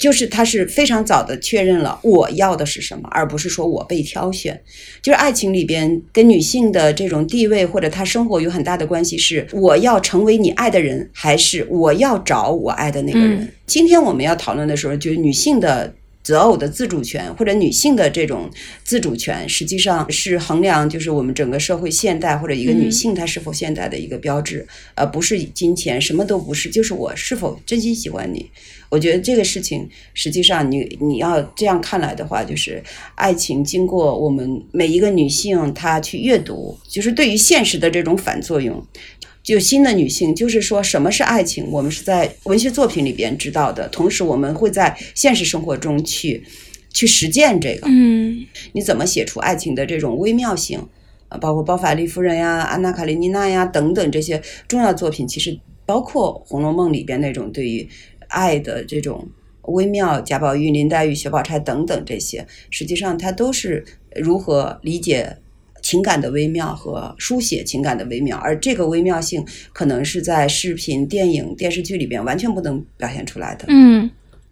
[0.04, 4.62] 就是他是非常早的确认了我要的是什么，而不是说我被挑选。
[5.02, 13.48] 就是爱情里边跟女性的这种地位或者她生活有很大的关系，是我要成为你爱的人，还是我要找我爱的那个人？
[13.66, 18.50] 今天我们要讨论的时候，就是女性的择偶的自主权，或者女性的这种
[18.84, 28.50] 自主权，实际上是衡量就是我们整个社会现代或者一个女性她是否现代的一个标志，而不是金钱，什么都不是，就是我是否真心喜欢你。
[28.90, 32.82] 我觉得这个事情，实际上你你要这样看来的话，就是
[33.16, 38.86] 爱情经过我们每一个女性她去阅读，就是对于现实的这种反作用。
[39.44, 46.42] 就新的女性，就是说什么是爱情，我们是在文学作品里边知道的，同时我们会在现实生活中去
[46.92, 47.88] 去实践这个。
[47.88, 50.88] 嗯，你怎么写出爱情的这种微妙性？
[51.28, 57.86] 啊，包括包法利夫人呀、安娜卡列尼娜呀等等这些重要作品，其实包括《红楼梦》里边那种对于
[58.30, 59.28] 爱的这种
[59.64, 63.84] 微妙，贾宝玉、林黛玉、薛宝钗等等这些，实际上它都是
[64.16, 65.38] 如何理解。
[65.84, 73.66] 情感的微妙和书写情感的微妙，而这个微妙性可能是在视频、电影、电视剧里边完全不能表现出来的。
[73.68, 74.10] 嗯，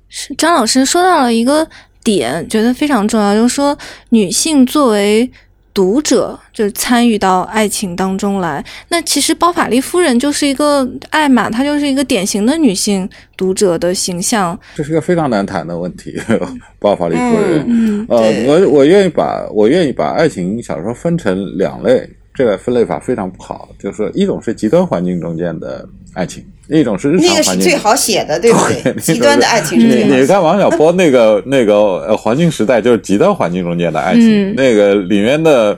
[0.09, 1.67] 是张老师说到了一个
[2.03, 3.75] 点，觉得非常重要，就是说
[4.09, 5.31] 女性作为。
[5.73, 14.59] 读者就是参与到爱情当中来，那其实包法利夫人就是一个艾玛，她就是一个典型的女性读者的形象。
[14.75, 16.19] 这是个非常难谈的问题，
[16.77, 18.05] 包法利夫人。
[18.09, 26.43] 呃，我我愿意把我愿意把爱情小说分成两类，这个分类法非常不好，就是一种是极端环境中间的爱情。
[26.67, 28.93] 一种是日常环境，那个是最好写的，对不对？
[29.01, 30.15] 极端的爱情是最好。
[30.15, 31.75] 你看王小波那个那个
[32.07, 35.77] 呃黄金时代，就是极端环境中间的爱情，那个里面的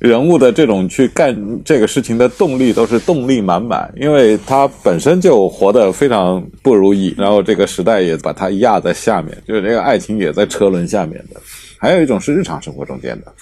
[0.00, 11.40] 人物的这种去干这个事情的动力都是动力满满，因为他本身就活得非常不如意，然后这个时代也把他压在下面，就是这个爱情也在车轮下面的。
[11.78, 13.32] 还有一种是日常生活中间的。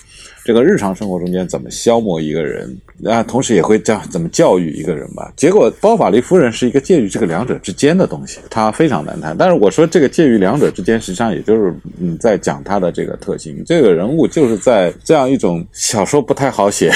[0.44, 3.22] 这个日常生活中间怎么消磨一个人啊？
[3.22, 5.32] 同时也会教怎么教育一个人吧。
[5.36, 9.36] 结果包法利夫人是一个介于这个两者之间的东西，它非常难谈。
[9.36, 13.62] 但是我说这个介于两者之间，实际上也就是嗯在讲它的这个特性。
[13.64, 16.92] 这个人物就是在这样一种小说不太好写，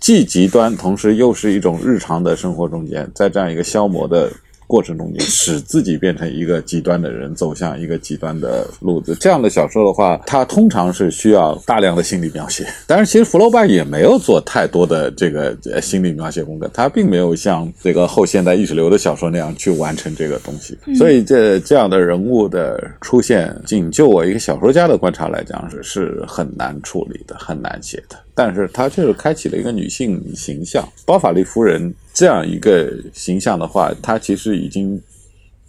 [0.00, 4.30] 既极端，同时又是一种日常的生活中间，在这样一个消磨的。
[4.66, 9.16] 过程中间，使自己变成一个极端的人，走向一个极端的路子。
[9.20, 12.66] 这样的小说的话，它通常是需要大量的心理描写。
[12.86, 20.78] 但是，其实福楼拜也没有做太多的这个心理描写功课，他并没有像这个后现代意识流的小说那样去完成这个东西。
[20.96, 28.16] 所以，这这样的人物的出现，仅就我一个小说家的观察来讲，是是很难处理的，很难写的。
[28.34, 31.94] 但是，他确实开启了一个女性形象，包法利夫人。
[32.14, 35.00] 这样一个形象的话，她其实已经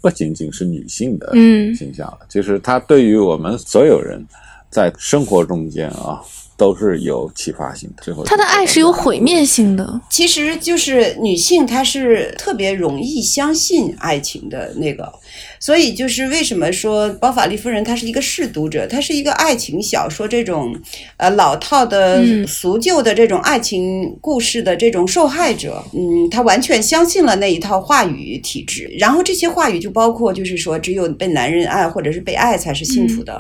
[0.02, 1.32] 不仅仅是女性的
[1.74, 2.20] 形象了。
[2.28, 4.22] 其实她对于我们所有人
[4.70, 6.22] 在生活中间啊，
[6.64, 8.04] 都是有启发性的。
[8.04, 10.00] 最后，他的爱是有毁灭性的。
[10.10, 15.12] 其实就是女性，她是特别容易相信爱情的那个。
[15.60, 20.74] 所以就是为什么说包法利夫人她是一个嗜读者，她是一个爱情小说这种
[21.18, 33.38] 呃老套的俗旧的这种爱情故事的这种受害者，嗯，她完全相信了那一套话语体制，然后这些话语就包括就是说只有被男人爱或者是被爱才是幸福的。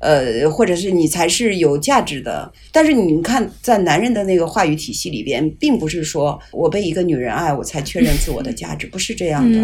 [0.00, 9.58] 呃，或者是你才是有价值的，但是你看，在男人的那个话语体系里边，并不是说我被一个女人爱，我才确认自我的价值，不是这样的。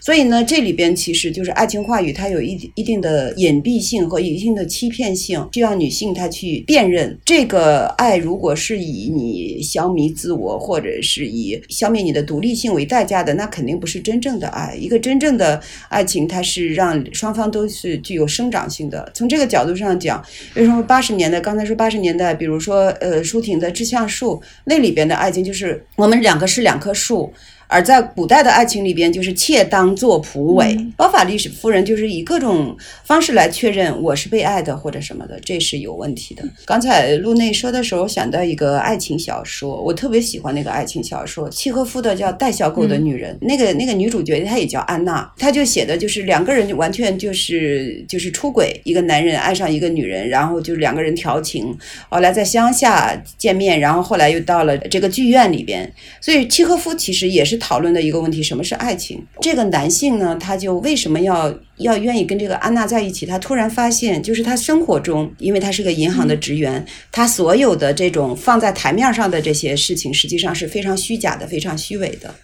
[0.00, 14.76] 所以呢，这里边其实就是爱情话语，它有一一定的隐蔽性和一定的欺骗性，需要女性她去辨认这个爱，如果是以你消弭自我，或者是以消灭你的独立性为代价的，那肯定不是真正的爱。
[14.76, 19.10] 一个真正的爱情，它是让双方都是具有生长性的。
[19.14, 19.69] 从这个角度。
[19.74, 21.40] 上讲，为什么八十年代？
[21.40, 27.32] 刚才说八十年代，比如说，呃，舒婷的《致橡树》，那里边的爱情就是我们两个是两棵树。
[27.70, 30.76] 而在古代的爱情里边，就是妾当做仆为。
[30.96, 36.42] 包法利夫人就是以各种方式来确认我是被爱的或者什么的，这是有问题的。
[36.64, 43.32] 刚才路内说的时候，想到一个爱情小说，我特别喜欢那个爱情小说，契诃夫的叫《带小狗的女人》。
[43.40, 51.72] 那个那个女主角她也叫安娜，她就写的就是两个人就完全就是就是出轨，一个男人爱上一个女人，然后就两个人调情，
[52.08, 55.88] 后来在乡下见面，然后后来又到了这个剧院里边。
[56.20, 57.59] 所以契诃夫其实也是。
[57.60, 59.24] 讨论的一个问题，什么是爱情？
[59.40, 63.24] 这个男性呢，他就为什么要要愿意跟这个安娜在一起？
[63.24, 72.34] 他突然发现，就是他生活中，因为他是个银行的职员，他所有的这种放在台面上的这些事情，实际上是非常虚假的，非常虚伪的。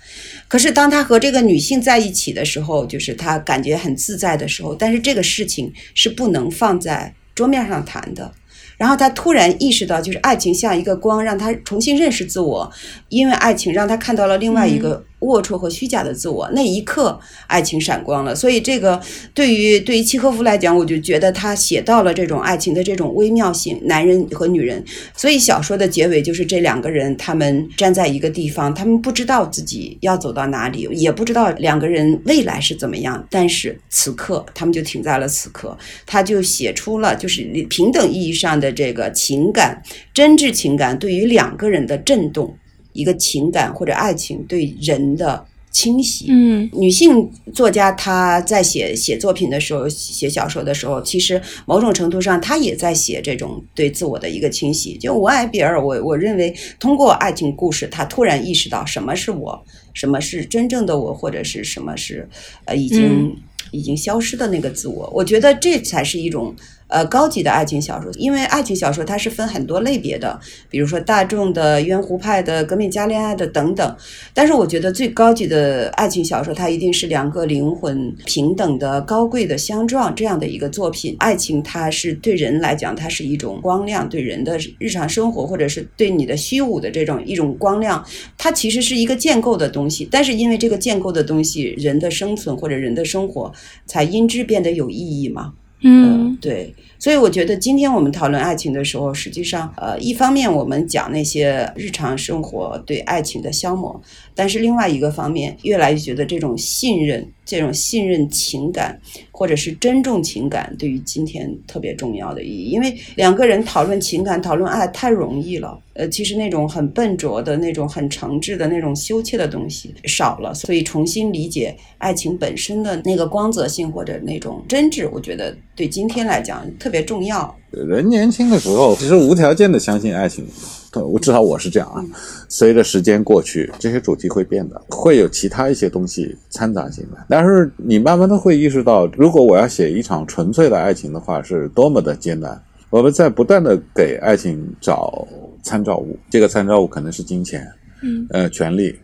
[0.47, 8.33] 可是当他和这个女性在一起的时候，就是他感觉很自在的时候，但是这个事情是不能放在桌面上谈的。
[8.77, 12.71] 然后他突然意识到，就是爱情像一个光，让他重新认识自我，
[13.09, 15.05] 因为爱情让他看到了另外一个。
[15.21, 18.35] 龌龊和虚假的自我，那一刻爱情闪光了。
[18.35, 19.01] 所以这个
[19.33, 24.85] 对于对于契诃夫来讲，我就觉得他写到了这种爱情的这种微妙性，男人和女人。
[25.17, 33.27] 所以小说的结尾就是这两个人，他们站在一个地方，他们不知道自己要走到哪里，也不知道两个人未来是怎么样。
[33.31, 42.55] 但是此刻，他们就停在了此刻，他就写出了就是平等意义上的这个情感，真挚情感对于两个人的震动。
[42.97, 46.27] 一个情感或者爱情对人的清洗。
[46.31, 54.97] 嗯，女性作家她在写写作品的时候，写小说的时候，其实某种程度上她也在写这种对自我的一个清洗。
[54.97, 62.27] 就我爱比尔，我我认为通过爱情故事，她突然意识到什么是我，什么是真正的我，或者是什么是
[62.65, 63.37] 呃已经
[63.71, 65.11] 已经消失的那个自我。
[65.15, 66.55] 我觉得这才是一种。
[66.89, 70.39] 呃，高级的爱情小说，因为爱情小说它是分很多类别的，
[70.71, 73.97] 比如说大众的、渊湖派的、革命家恋爱的等等。
[74.33, 81.17] 但是我觉得最高级的爱情小说，它一定是两个灵魂平等的、高贵的相撞这样的一个作品。
[81.19, 88.05] 爱情它是对人来讲，它是一种光亮，对人的日常生活或者是对你的虚无的这种一种光亮，
[88.39, 90.09] 它其实是一个建构的东西。
[90.09, 93.53] 但是因为这个建构的东西，人的生存或者人的生活
[93.87, 95.55] 才因之变得有意义嘛。
[95.83, 104.01] 嗯，对，所以我觉得今天我们讨论爱情的时候，实际上，呃，一方面我们讲那些日常生活对爱情的消磨，
[104.35, 107.27] 但是另外一个方面，越来越觉得这种信任。
[107.49, 109.01] 这种信任情感，
[109.39, 112.71] 或者是珍重情感，对于今天特别重要的意义。
[112.71, 120.55] 因为两个人讨论情感、讨论爱太容易了，呃，其实那种很笨拙的那种、很诚挚的那种羞怯的东西少了。
[120.55, 127.55] 所以重新理解爱情本身的那个光泽性或者那种真挚，我觉得对今天来讲特别重要。
[127.71, 130.47] 人年轻的时候，其实无条件的相信爱情。
[130.95, 132.03] 我至少我是这样啊，
[132.49, 137.23] 随着时间过去，这些主题会变的，会有其他一些东西掺杂进来。
[137.29, 142.59] 但是你慢慢的会意识到，如果我要写一场纯粹的爱情的话，是多么的艰难。
[142.89, 145.29] 我们在不断的给爱情找
[145.63, 147.71] 参照物，这个参照物可能是金钱，
[148.03, 148.97] 嗯，呃，权利。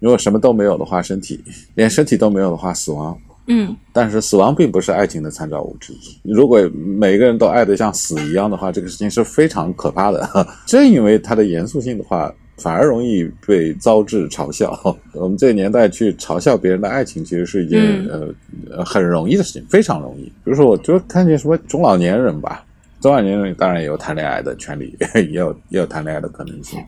[0.00, 3.16] 如果什么都没有的话，身体，连身体都没有的话，死亡。
[3.52, 5.98] 嗯，但是死亡并不是爱情的参照物之一。
[6.22, 10.28] 如果每个人都爱得像死一样的话，这个事情是非常可怕的。
[10.66, 14.78] 正因为它的严肃性的话，反而容易被遭致嘲笑。
[15.14, 20.26] 我们这个年代去嘲笑别人的爱情，其实是一件呃很容易的事情，非常容易。
[20.44, 22.64] 比如说，我就看见什么中老年人吧，
[23.00, 24.96] 中老年人当然也有谈恋爱的权利，
[25.32, 26.78] 也有也有谈恋爱的可能性。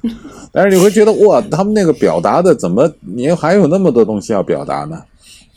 [0.53, 5.03] 但是你会觉得哇，他们那个表达的怎么，你还有那么多东西要表达呢？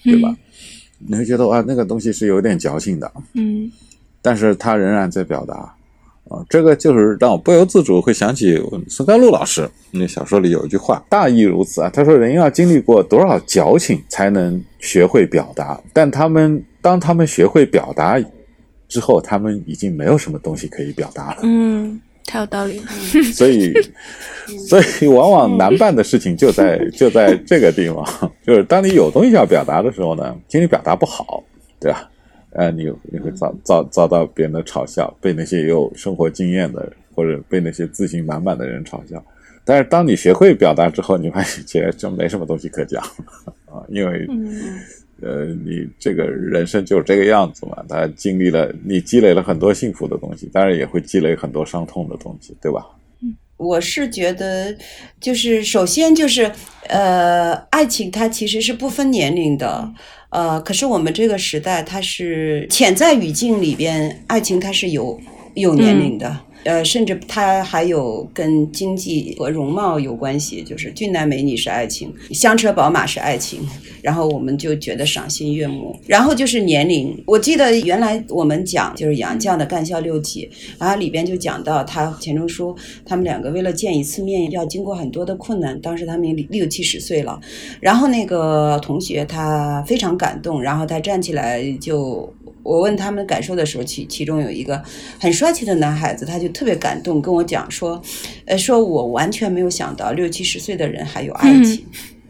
[0.04, 0.36] 对吧？
[1.00, 3.72] 你会觉得啊，那个东西是有点矫情的，嗯，
[4.22, 5.56] 但是他仍然在表达，
[6.30, 11.90] 啊，这个就是让我不由自主会想起孙甘露老师那小说里有一句话，大意如此啊。
[11.90, 15.80] 他说：“人要经历过多少矫情，才能学会表达？
[15.94, 18.20] 但他们当他们学会表达
[18.88, 22.86] 之后，他们已经没有什么东西可以表达了。”嗯，太有道理了。
[23.34, 23.74] 所以，
[24.68, 31.44] 所以往往难办的事情就在 就在这个地方，就是当你有东西要表达的时候呢，其实表达不好，
[31.80, 32.10] 对吧？
[32.52, 39.22] 呃，你你会遭遭遭到别人的嘲笑，被那些有生活经验的或者被那些自信满满的人嘲笑。
[39.66, 43.04] 但是当你学会表达之后，你发现其实就没什么东西可讲
[43.66, 44.26] 啊，因为
[45.22, 47.84] 呃，你这个人生就是这个样子嘛。
[47.88, 52.86] 他经历了，你积累了很多幸福的东西，当然也会积累很多伤痛的东西，对吧？
[53.58, 54.76] 我是觉得，
[55.22, 56.52] 就是首先就是
[56.90, 59.90] 呃，爱情它其实是不分年龄的。
[60.30, 65.18] 呃，可是我们这个时代，它是潜在语境里边，爱情它是有
[65.54, 66.38] 有年龄的。
[66.66, 73.60] 呃，甚至它还有跟经济和容貌有关系，就是俊男美女是爱情，香车宝马是爱情，
[74.02, 75.96] 然后我们就觉得赏心悦目。
[76.08, 80.50] 然后就是年龄，我记得原来我们讲就是杨绛的《干校六记》，
[80.80, 87.40] 然后里边就讲到他钱钟书他们两个为了见一次面要经过很多的困难，当时他们六七十岁了，
[87.80, 92.34] 然后那个同学他非常感动，然后他站起来就。
[92.66, 94.84] 我问他们感受的时候，其其中有一个
[95.20, 98.02] 很帅气的男孩子，他就特别感动，跟我讲说，
[98.46, 101.86] 呃，说我完全没有想到六七十岁的人还有爱情，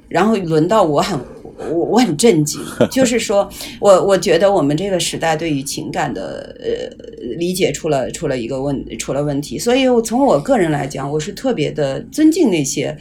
[0.09, 1.17] 然后轮到我很。
[1.57, 2.59] 我我很震惊，
[2.91, 3.49] 就是说，
[3.79, 12.95] 我我觉得我们这个时代对于情感的呃理解出了出了一个问出了问题，所以从我个人来讲，我是特别的尊敬那些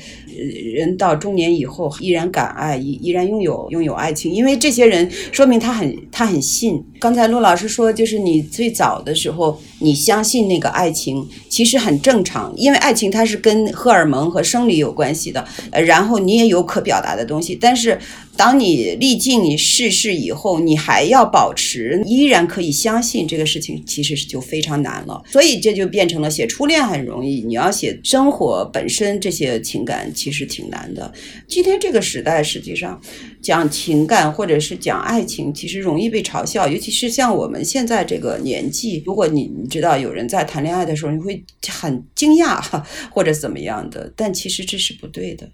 [0.75, 6.83] 人到中年以后依然敢爱，依依然拥有拥有爱情，因为这些人说明他很他很信。
[7.01, 17.99] 刚才陆老师说，就是你最早的时候你相信那个爱情，其实很正常，因为爱情它是跟荷尔蒙和生理有关系的，呃，然后你也有可表达的东西，但是。
[18.37, 25.23] 当你历尽世事以后，你还要保持依然可以相信这个事情，其实是就非常难了。
[25.31, 31.13] 所以这就变成了写初恋很容易，你要写生活本身这些情感其实挺难的。
[31.47, 33.01] 今天这个时代，实际上
[33.41, 42.61] 讲情感或者是讲爱情，其实容易被嘲笑，尤其是像我们现在这个年纪，如果你知道有人在谈恋爱的时候，你会很惊讶
[43.11, 45.49] 或者怎么样的，但其实这是不对的。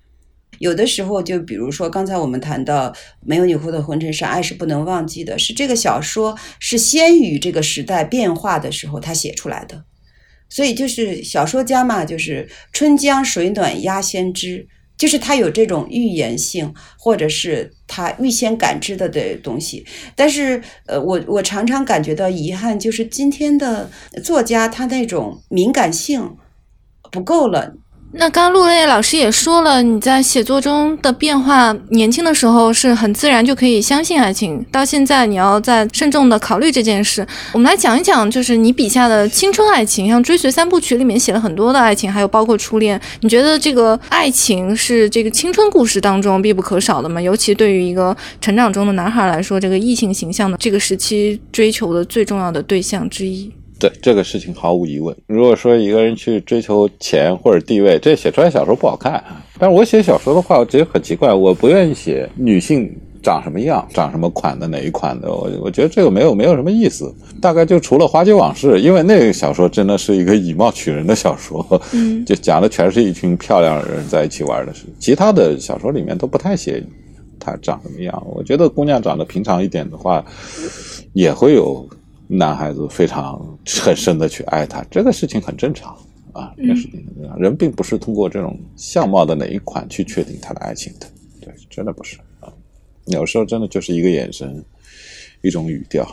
[0.60, 2.94] 有的时候，就比如说刚才我们谈到
[3.24, 9.82] “没有你哭的红尘是爱是不能忘记的”，是这个小说是先于这个时代变化的时候他写出来的，
[10.50, 19.86] 所以就是小说家嘛，就是春江水暖鸭先知，就是他有这种预言性，或者是他预先感知的的东西。
[20.14, 23.90] 但是，呃，我我常常感觉到遗憾，就是今天的
[24.22, 26.36] 作家他那种敏感性
[27.10, 27.74] 不够了。
[28.12, 37.24] 那刚刚陆磊老师也说了，你在写作中的变化，年轻的时候是很自然就可以相信爱情，到现在你要再慎重的考虑这件事。
[37.52, 43.00] 我们来讲一讲，就是你笔下的青春爱情，像《追随三部曲》里面写了很多的爱情，还有包括初恋。
[43.20, 47.22] 你觉得这个爱情是这个青春故事当中必不可少的吗？
[47.22, 53.52] 尤其对于一个成长中的男孩来说，这个异性形象的这个时期追求的最重要的对象之一。
[53.80, 55.16] 对这个事情毫无疑问。
[55.26, 59.24] 如果说一个人去追求钱或者地位，这写出来小说不好看。
[59.58, 65.32] 但是我写小说的话，我觉得很奇怪，我不愿意写女性长什么样、长什么款的哪一款的。
[65.32, 67.10] 我我觉得这个没有没有什么意思。
[67.40, 74.84] 大概就除了《花街往事》，因为那个小说真的是一个以貌取人的小说，嗯，就讲的全是一群漂亮人在一起玩的事。
[74.98, 76.82] 其他的小说里面都不太写
[77.38, 78.22] 她长什么样。
[78.26, 80.22] 我觉得姑娘长得平常一点的话，
[81.14, 81.88] 也会有。
[82.32, 85.96] 男孩子非常很深的去爱她，这个事情很正常
[86.32, 87.38] 啊，这个事情很正常。
[87.40, 91.06] 人并不是通过这种相貌的哪一款去确定他的爱情的，
[91.40, 92.52] 对，真的不是啊。
[93.06, 94.64] 有时候真的就是一个眼神，
[95.42, 96.06] 一种语调。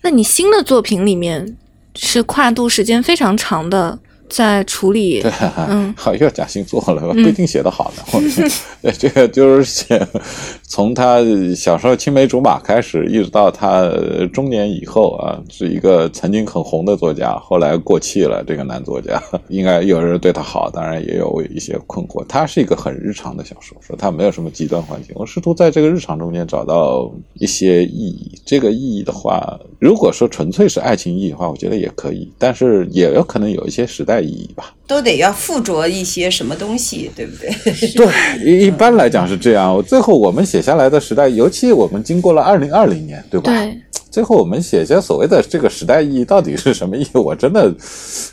[0.00, 1.56] 那你新的作品里面
[1.94, 3.98] 是跨度时间非常长的。
[4.28, 5.22] 在处理，
[5.68, 8.44] 嗯， 好又讲星座了，不一定写得好呢。
[8.98, 10.06] 这个就是写
[10.62, 11.18] 从他
[11.56, 13.90] 小时候青梅竹马开始，一直到他
[14.32, 18.44] 中年以后啊，是一个曾经很红的作家，后来过气了。
[18.46, 22.24] 这个男作家应该有人对他好，当然也有一些困惑。
[22.28, 25.14] 他是一个很日常的小说，说他没有什么极端环境。
[25.16, 28.38] 我试图在这个日常中间找到一些意义。
[28.46, 34.17] 这个意义的话，如果说纯粹是爱情意义的话，我觉得也可以，但是也有可能有一些时代。
[34.18, 34.74] 代意义吧。
[34.86, 37.50] 都得要附着一些什么东西，对不对？
[37.94, 39.82] 对，一一般来讲是这样。
[39.82, 43.52] 最后我们写下来的时代，尤其我们经过了二零二零年，对吧？
[43.52, 43.80] 对。
[44.10, 47.08] 最后我们写下所谓的这个时代意义到底是什么意义？
[47.12, 47.72] 我真的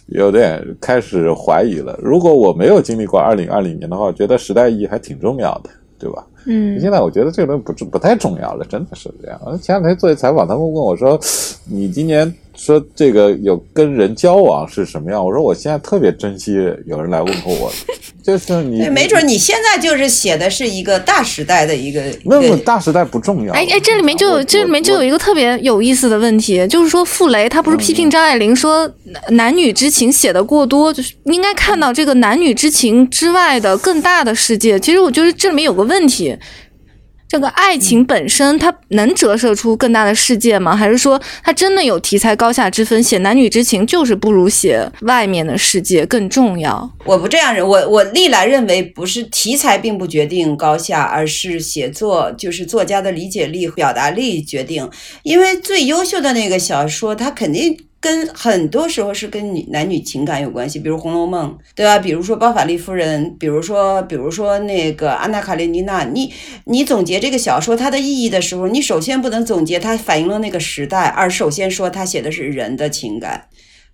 [0.08, 2.00] 有点开始怀疑了。
[2.02, 5.70] 如果我没有经历过二零二零年的话，我觉得时代意义还挺重要的，
[6.00, 6.26] 对吧？
[6.46, 6.80] 嗯。
[6.80, 9.40] 现在我觉得这个东西不不太重要了，真的是这样。
[9.62, 11.20] 前两天做一采访，他们问我说
[11.70, 15.22] ：“你今年？”说这个有跟人交往是什么样？
[15.22, 16.54] 我说我现在特别珍惜
[16.86, 17.70] 有人来问候我，
[18.24, 23.52] 就是你，没准你现在就是写的是一个大时代的一个，没有大时代不重要。
[23.52, 28.90] 哎哎，这里面就有这里面就有一个特别有意思的问题，就是说傅雷他不是批评张爱玲说
[29.32, 34.80] 男女之情写的过多，就是应该看到这个男女之情之外的更大的世界。
[34.80, 36.35] 其实我觉得这里面有个问题。
[37.28, 40.76] 这个爱情本身，它能折射出更大的世界吗？
[40.76, 43.02] 还是说，它真的有题材高下之分？
[43.02, 46.90] 写男女之情就是不如写外面的世界更重要？
[47.04, 54.88] 我不这样认，我我历来认为，不是题材并不决定高下，而是写作就是作家的理解力、表达力决定。
[55.24, 57.76] 因为最优秀的那个小说，它肯定。
[58.06, 61.98] 跟很多时候是跟女男女情感有关系，比如《红楼梦》，对吧？
[61.98, 66.06] 比如说《包法利夫人》，比如说，比如说那个《安娜·卡列尼娜》。
[66.12, 66.32] 你
[66.66, 73.48] 你总结这个小说它的意义的时候，你首先不能总结它反映了那个时代，而首先说它写的是人的情感。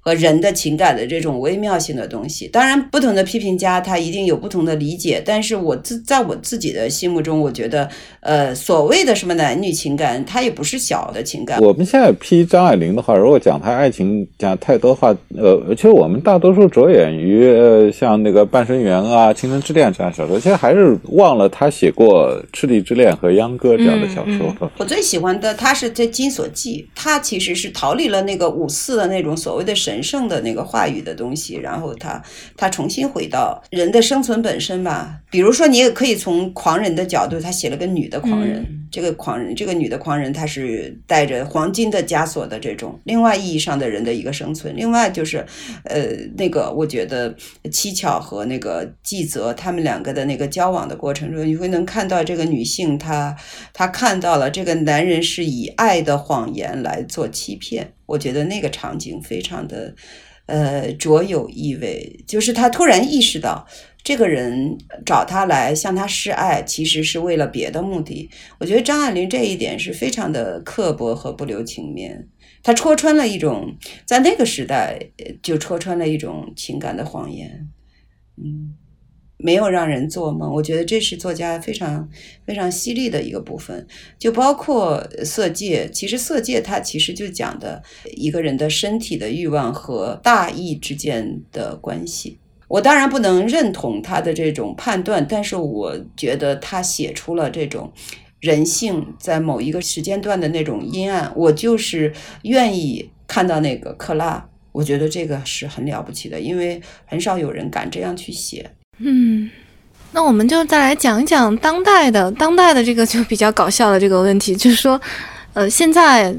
[0.03, 7.87] 和人的情感的这种微妙性的东西，当然不同的批评家他一定有不同的理解，但是我自在我自己的心目中，我觉得，
[8.21, 11.61] 呃，所谓的什么男女情感，它也不是小的情感。
[11.61, 24.51] 我们现在批张爱玲的话，如果讲她爱情讲太多话，呃，其实我们大多数着眼于呃像那个《半生缘》啊，《倾城之恋》这样小说，其实还是忘了她写过《赤地之恋》和《秧歌》这样的小说。
[24.79, 29.90] 我最喜欢的，她是在《金锁记》，她其实是逃离了那个五四的那种所谓的神。
[29.91, 32.23] 神圣的那个话语的东西，然后他
[32.55, 35.19] 他重新回到人的生存本身吧。
[35.29, 38.65] 比如说，你也可以从狂人的角度，他写了个女的狂人。
[38.89, 44.75] 这个狂人，这个女的狂人，她是带着黄金的枷锁的这种另外意义上的人的一个生存。
[44.75, 45.45] 另外就是，
[45.85, 47.33] 呃，那个我觉得
[47.71, 53.33] 七巧和那个纪泽他们两个的那个交往的过程中，你会能看到这个女性，她
[53.71, 57.93] 她看到了这个男人是以爱的谎言来做欺骗。
[58.11, 59.95] 我觉得那个场景非常的，
[60.45, 62.23] 呃，卓有意味。
[62.27, 63.65] 就是他突然意识到，
[64.03, 68.29] 这个人找他来向他示爱，其实是为了别的目的。
[68.59, 72.27] 我觉得张爱玲这一点是非常的刻薄和不留情面。
[72.63, 74.99] 他戳穿了一种在那个时代
[75.41, 77.69] 就戳穿了一种情感的谎言。
[78.37, 78.75] 嗯。
[79.43, 82.07] 没有让人做梦，我觉得这是作家非常
[82.45, 83.87] 非常犀利的一个部分，
[84.19, 85.89] 就包括色戒。
[85.91, 87.81] 其实色戒它其实就讲的
[88.15, 92.37] 一个人的身体的欲望和大义之间的关系。
[92.67, 97.91] 我当然不能认同他的这种判断，但是我觉得他写出了这种
[98.39, 101.33] 人性在某一个时间段的那种阴暗。
[101.35, 102.13] 我就是
[102.43, 108.71] 愿意看到那个克拉，我觉得这个是很了不起的，因为很少有人敢这样去写。
[109.03, 109.49] 嗯，
[110.11, 114.99] 那我们就再来讲一讲当代的当代的这个就比较搞笑的这个问题，就是说，
[115.53, 116.35] 呃，现在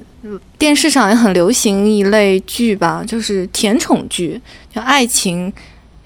[0.59, 4.41] 电视上也很流行一类剧吧，就是甜宠剧，
[4.73, 5.53] 就爱情，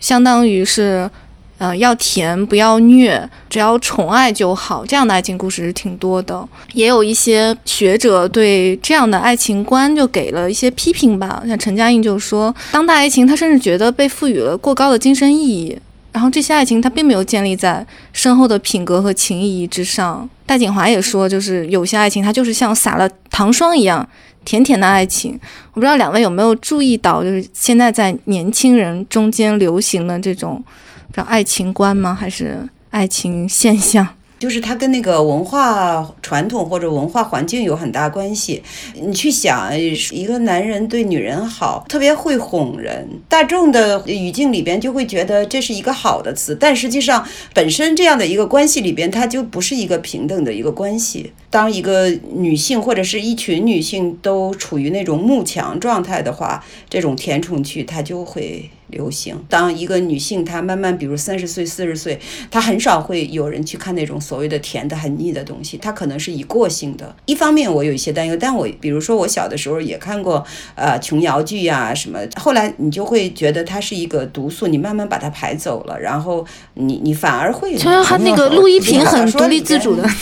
[0.01, 1.11] 相当于是，
[1.59, 6.49] 呃，要甜不要虐，只要宠爱就好，这样的爱情故事是挺多的。
[6.73, 15.79] 也有一些学者对这样的爱情观就给了一些批评吧，像陈嘉映就说，当代爱情他甚至觉得被赋予了过高的精神意义。
[16.17, 20.27] 然后这些爱情它并没有建立在深厚的品格和情谊之上。
[20.47, 24.09] 戴锦华也说，就是有些爱情它就是像撒了糖霜一样
[24.43, 25.39] 甜甜的爱情。
[25.75, 30.65] 我不知道两位有没有注意到，就是现在在年轻人中间流行的这种
[31.13, 32.17] 叫爱情观吗？
[32.19, 34.09] 还是爱情现象？
[34.39, 38.63] 就是它跟那个文化传统或者文化环境有很大关系。
[38.95, 51.33] 你去想，一个男人对女人好，特别会哄人，大众的语境里边就会觉得这是一个好的词，但实际上本身这样的一个关系里边，它就不是一个平等的一个关系。
[51.49, 58.71] 当一个女性或者是一群女性都处于那种慕强状态的话，这种甜宠剧它就会。
[58.89, 59.45] 流行。
[59.49, 62.21] 当一个女性她慢慢，比如三十岁、四十岁，
[62.51, 65.77] 她很少会有人去看那种所谓的甜的很腻的东西。
[65.77, 67.15] 她可能是以过性的。
[67.27, 77.77] 一方面我有一些担忧，但我比如说我小的时候也看过呃琼瑶剧呀什么，后来你就会觉得它是一个毒素，你慢慢把它排走了，然后你你反而会。
[77.77, 80.09] 琼瑶她那个陆一平很独立自主的。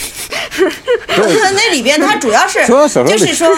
[1.17, 3.49] 那里边它主要是就是说。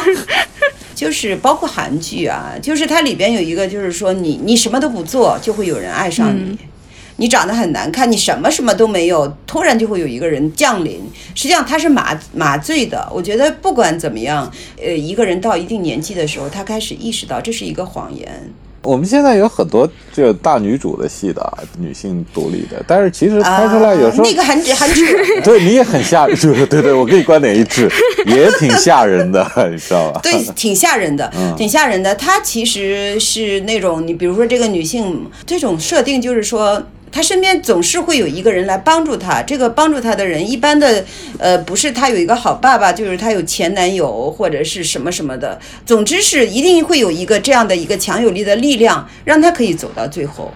[0.97, 6.59] 就是包括韩剧啊，就是它里边有一个，就是说你你什么都不做，就会有人爱上你。
[7.19, 11.01] 你长得很难看，你什么什么都没有，突然就会有一个人降临。
[11.35, 13.09] 实际上他是麻麻醉的。
[13.11, 18.53] 我觉得不管怎么样，呃，一个人到一定年纪的时候，他开始意识到这是一个谎言。
[18.83, 25.05] 我们现在有很多这个大女主的戏的女性独立的，但是其实拍出来有时候那个很很 扯。
[25.43, 27.91] 对你也很吓人，对对对，我跟你观点一致，
[28.27, 30.21] 也挺吓人的，你知道吧？
[30.23, 32.15] 对，挺吓人的，挺吓人的。
[32.15, 36.83] 她其实是那种，你比如说这个女性这种设定，就是说。
[37.17, 41.03] 他身边总是会有一个人来帮助他，这个帮助他的人，一般的，
[41.39, 50.53] 呃，不是他有一个好爸爸，就是他有前男友或者是什么什么的，总之是一定会有一个这样的一个强有力的力量，让他可以走到最后。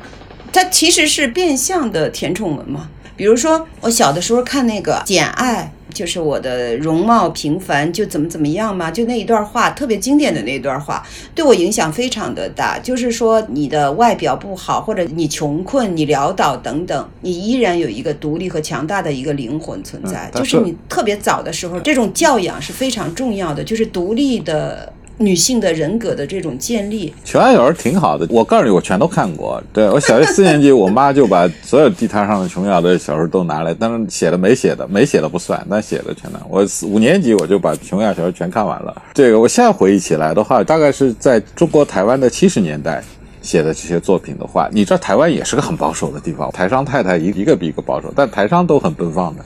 [0.53, 2.91] 他其实是变相的填充文嘛。
[3.21, 12.79] 比如说，我小的时候看那个《简爱》，就是我的容貌平凡就怎么怎么样嘛，就那一段话特别经典的那一段话，对我影响非常的大。
[12.79, 20.31] 就是说，你的外表不好，或者你穷困、你潦倒等等，你依然有一个独立和强大的一个灵魂存在。
[20.33, 24.91] 就是你特别早的时候，这种教养是非常重要的，就是独立的。
[25.21, 28.27] 女性的人格的这种建立，琼瑶小说挺好的。
[28.31, 29.63] 我告诉你，我全都看过。
[29.71, 36.41] 对我小学四年级，我妈就把所有地摊上的琼瑶的小说都拿来，但是写的没写的，没写的不算，但写的全拿。
[36.49, 39.03] 我五年级我就把琼瑶小说全看完了。
[39.13, 43.05] 这个我现在回忆起来的话，大概是在中国台湾的七十年代
[43.43, 49.45] 写的这些作品的话，你知道台湾也是个很保守的地方，台商太太一一个比一个保守，但台商都很奔放的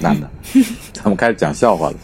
[0.00, 0.28] 男的，
[0.92, 1.94] 他们开始讲笑话了，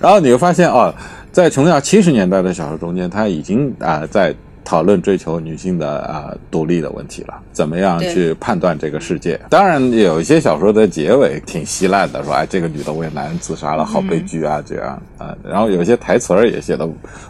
[0.00, 0.92] 然后你会发现哦。
[1.34, 4.34] 在琼瑶七十年代的小说中间，他已经啊在。
[4.64, 9.38] 讨论追求女性的啊独立的问题了，怎么样去判断这个世界？
[9.50, 15.36] 当然有一些小说的结尾挺稀烂的，说哎这个女的为男人自杀了，好悲剧啊这样啊。
[15.46, 16.88] 然后有些台词儿也写的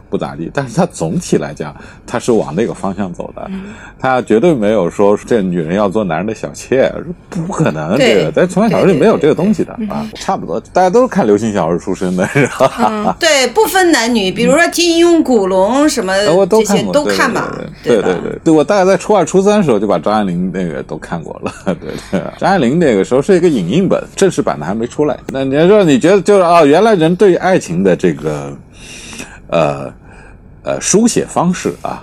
[0.09, 1.75] 不咋地，但是它总体来讲
[2.07, 3.51] 它是往那个方向走的，
[3.99, 6.93] 它绝对没有说这女人要做男人的小妾，
[7.29, 10.09] 不可能这个在琼瑶小说里没有这个东西的啊。
[10.15, 13.17] 差不多大家都是看流行小说出身的，是吧？
[13.19, 16.15] 对，不分男女，比如说金庸、古龙什么
[16.47, 17.24] 这些都看。
[17.83, 21.53] 对对对对，我大概在初二、初三的时候就把张爱玲那个都看过了。
[21.81, 25.19] 对对，张爱玲那个时候是一个影印本，正式版的还没出来。
[25.29, 28.57] 那你说你觉得就是啊，原来人对爱情的这个
[29.49, 29.93] 呃
[30.63, 32.03] 呃书写方式啊，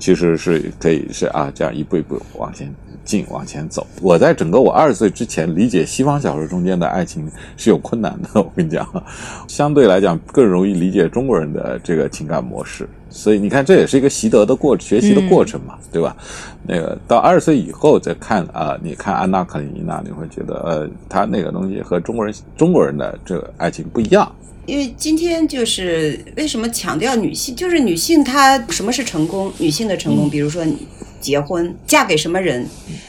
[0.00, 2.68] 其实是可以是啊这样一步一步往前。
[3.02, 8.28] 进往前走，我在整个我二十岁之前理解西方小说中间的爱情是有困难的。
[8.34, 8.86] 我跟你讲，
[9.48, 12.88] 相对来讲更容易理解中国人的这个情感模式。
[13.08, 16.14] 所以你看，这也是一个习得的过学习的过程嘛，对吧？
[16.64, 24.30] 那个到二十岁以后再看啊，你看安娜·卡列尼娜，你会觉得呃，他那个东西和中国人中国人的这个爱情不一样。
[24.70, 29.52] 因为今天就是为什么强调女性，就是女性她什么是成功？
[29.58, 30.76] 女性的成功，比如说你。
[31.20, 32.66] 结婚，嫁给什么人，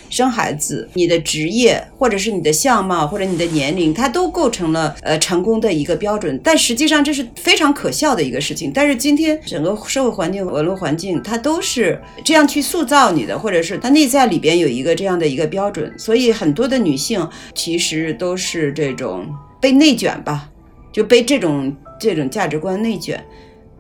[0.10, 6.38] 生孩子，你的职业，或者是你的相貌，或者你的年龄，它都构成了呃成功的一个标准。
[6.44, 8.70] 但实际上这是非常可笑的一个事情。
[8.74, 15.90] 但是今天整个社会环境、网络环境，它都是这样去塑造你的，或者是它内在里边有一个这样的一个标准。
[15.98, 19.26] 所以很多的女性其实都是这种
[19.62, 20.50] 被内卷吧，
[20.92, 23.24] 就被这种这种价值观内卷。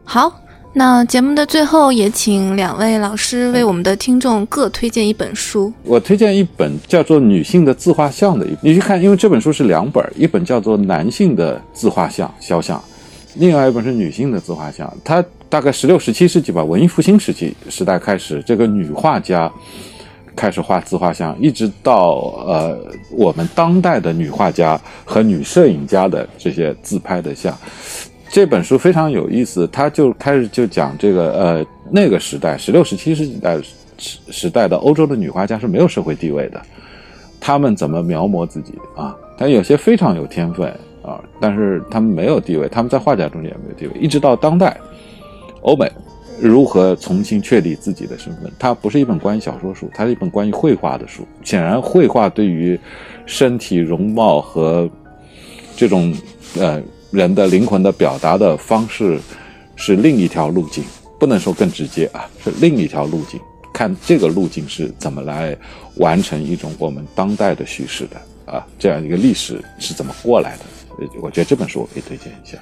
[0.03, 0.33] 好。
[0.73, 5.69] 那节目的最后，也请两位老师为我们的听众各推荐一本书。
[5.83, 12.79] 我推荐一本叫做《女性的自画像》的一，你去看，因为这本书是两本，一本叫做《男性的自画像肖像》，
[13.35, 14.89] 另外一本是女性的自画像。
[15.03, 19.51] 它大概十六、十七世纪吧，文艺复兴时期时代开始，这个女画家
[20.35, 22.15] 开始画自画像，一直到
[22.47, 22.77] 呃
[23.11, 27.55] 我们当代的女画家和女摄影家的这些自拍的像。
[28.29, 33.57] 这本书非常有意思，他就开始就讲这个呃那个时代，十六、十七世纪代
[33.97, 36.61] 时时代的欧洲的女画家是没有社会地位的，
[37.39, 39.13] 她们怎么描摹自己啊？
[39.37, 40.71] 但有些非常有天分
[41.03, 44.01] 啊，但是她们没有地位，她们在画家中间也没有地位。
[44.01, 44.77] 一直到当代，
[45.61, 45.91] 欧美
[46.41, 48.51] 如何重新确立自己的身份？
[48.57, 51.25] 它不是一本关于小说书，它是一本关于绘画的书。
[51.43, 52.79] 显然，绘画对于
[53.25, 54.89] 身体容貌和
[55.75, 56.13] 这种
[56.57, 56.81] 呃。
[57.11, 59.19] 人的灵魂的表达的方式
[59.75, 60.81] 是另一条路径，
[61.19, 63.37] 不能说更直接啊，是另一条路径。
[63.73, 65.53] 看这个路径是怎么来
[65.97, 70.63] 完成一种我们当代的叙事的啊，这样一个历史是怎么过来的？
[71.21, 72.57] 我觉得这本书我可以推荐一下。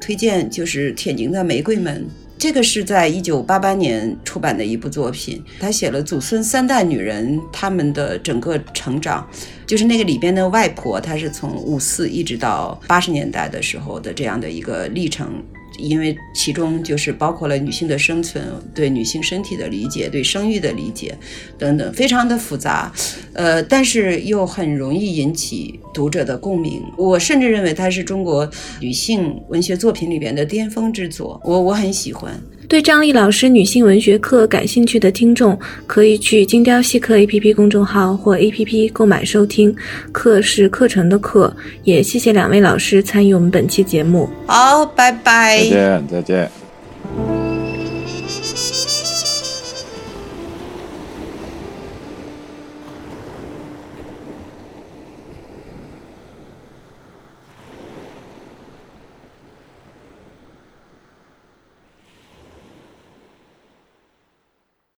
[0.00, 2.04] 推荐就是铁凝的《玫瑰门》。
[2.40, 9.28] 这个是在一九八八年出版的一部作品，他写了祖孙三代女人她们的整个成长，
[9.66, 15.30] 就是那个里边的外婆，她是从五四一直到八十年代的时候的这样的一个历程，
[15.80, 21.16] 因为其中就是包括了女性的生存、对女性身体的理解、对生育的理解
[21.58, 22.92] 等等，非常的复杂，
[23.32, 26.82] 呃，但是又很容易引起读者的共鸣。
[26.96, 28.48] 我甚至认为它是中国
[28.80, 32.40] 女性文学作品里边的巅峰之作，我我很喜欢。
[32.70, 35.58] 对张丽老师女性文学课感兴趣的听众，
[35.88, 39.74] 可以去精雕细刻 APP 公众号或 APP 购买收听。
[40.12, 41.52] 课是课程的课，
[41.82, 44.30] 也谢谢两位老师参与我们本期节目。
[44.46, 45.58] 好，拜拜。
[45.64, 46.59] 再见，再见。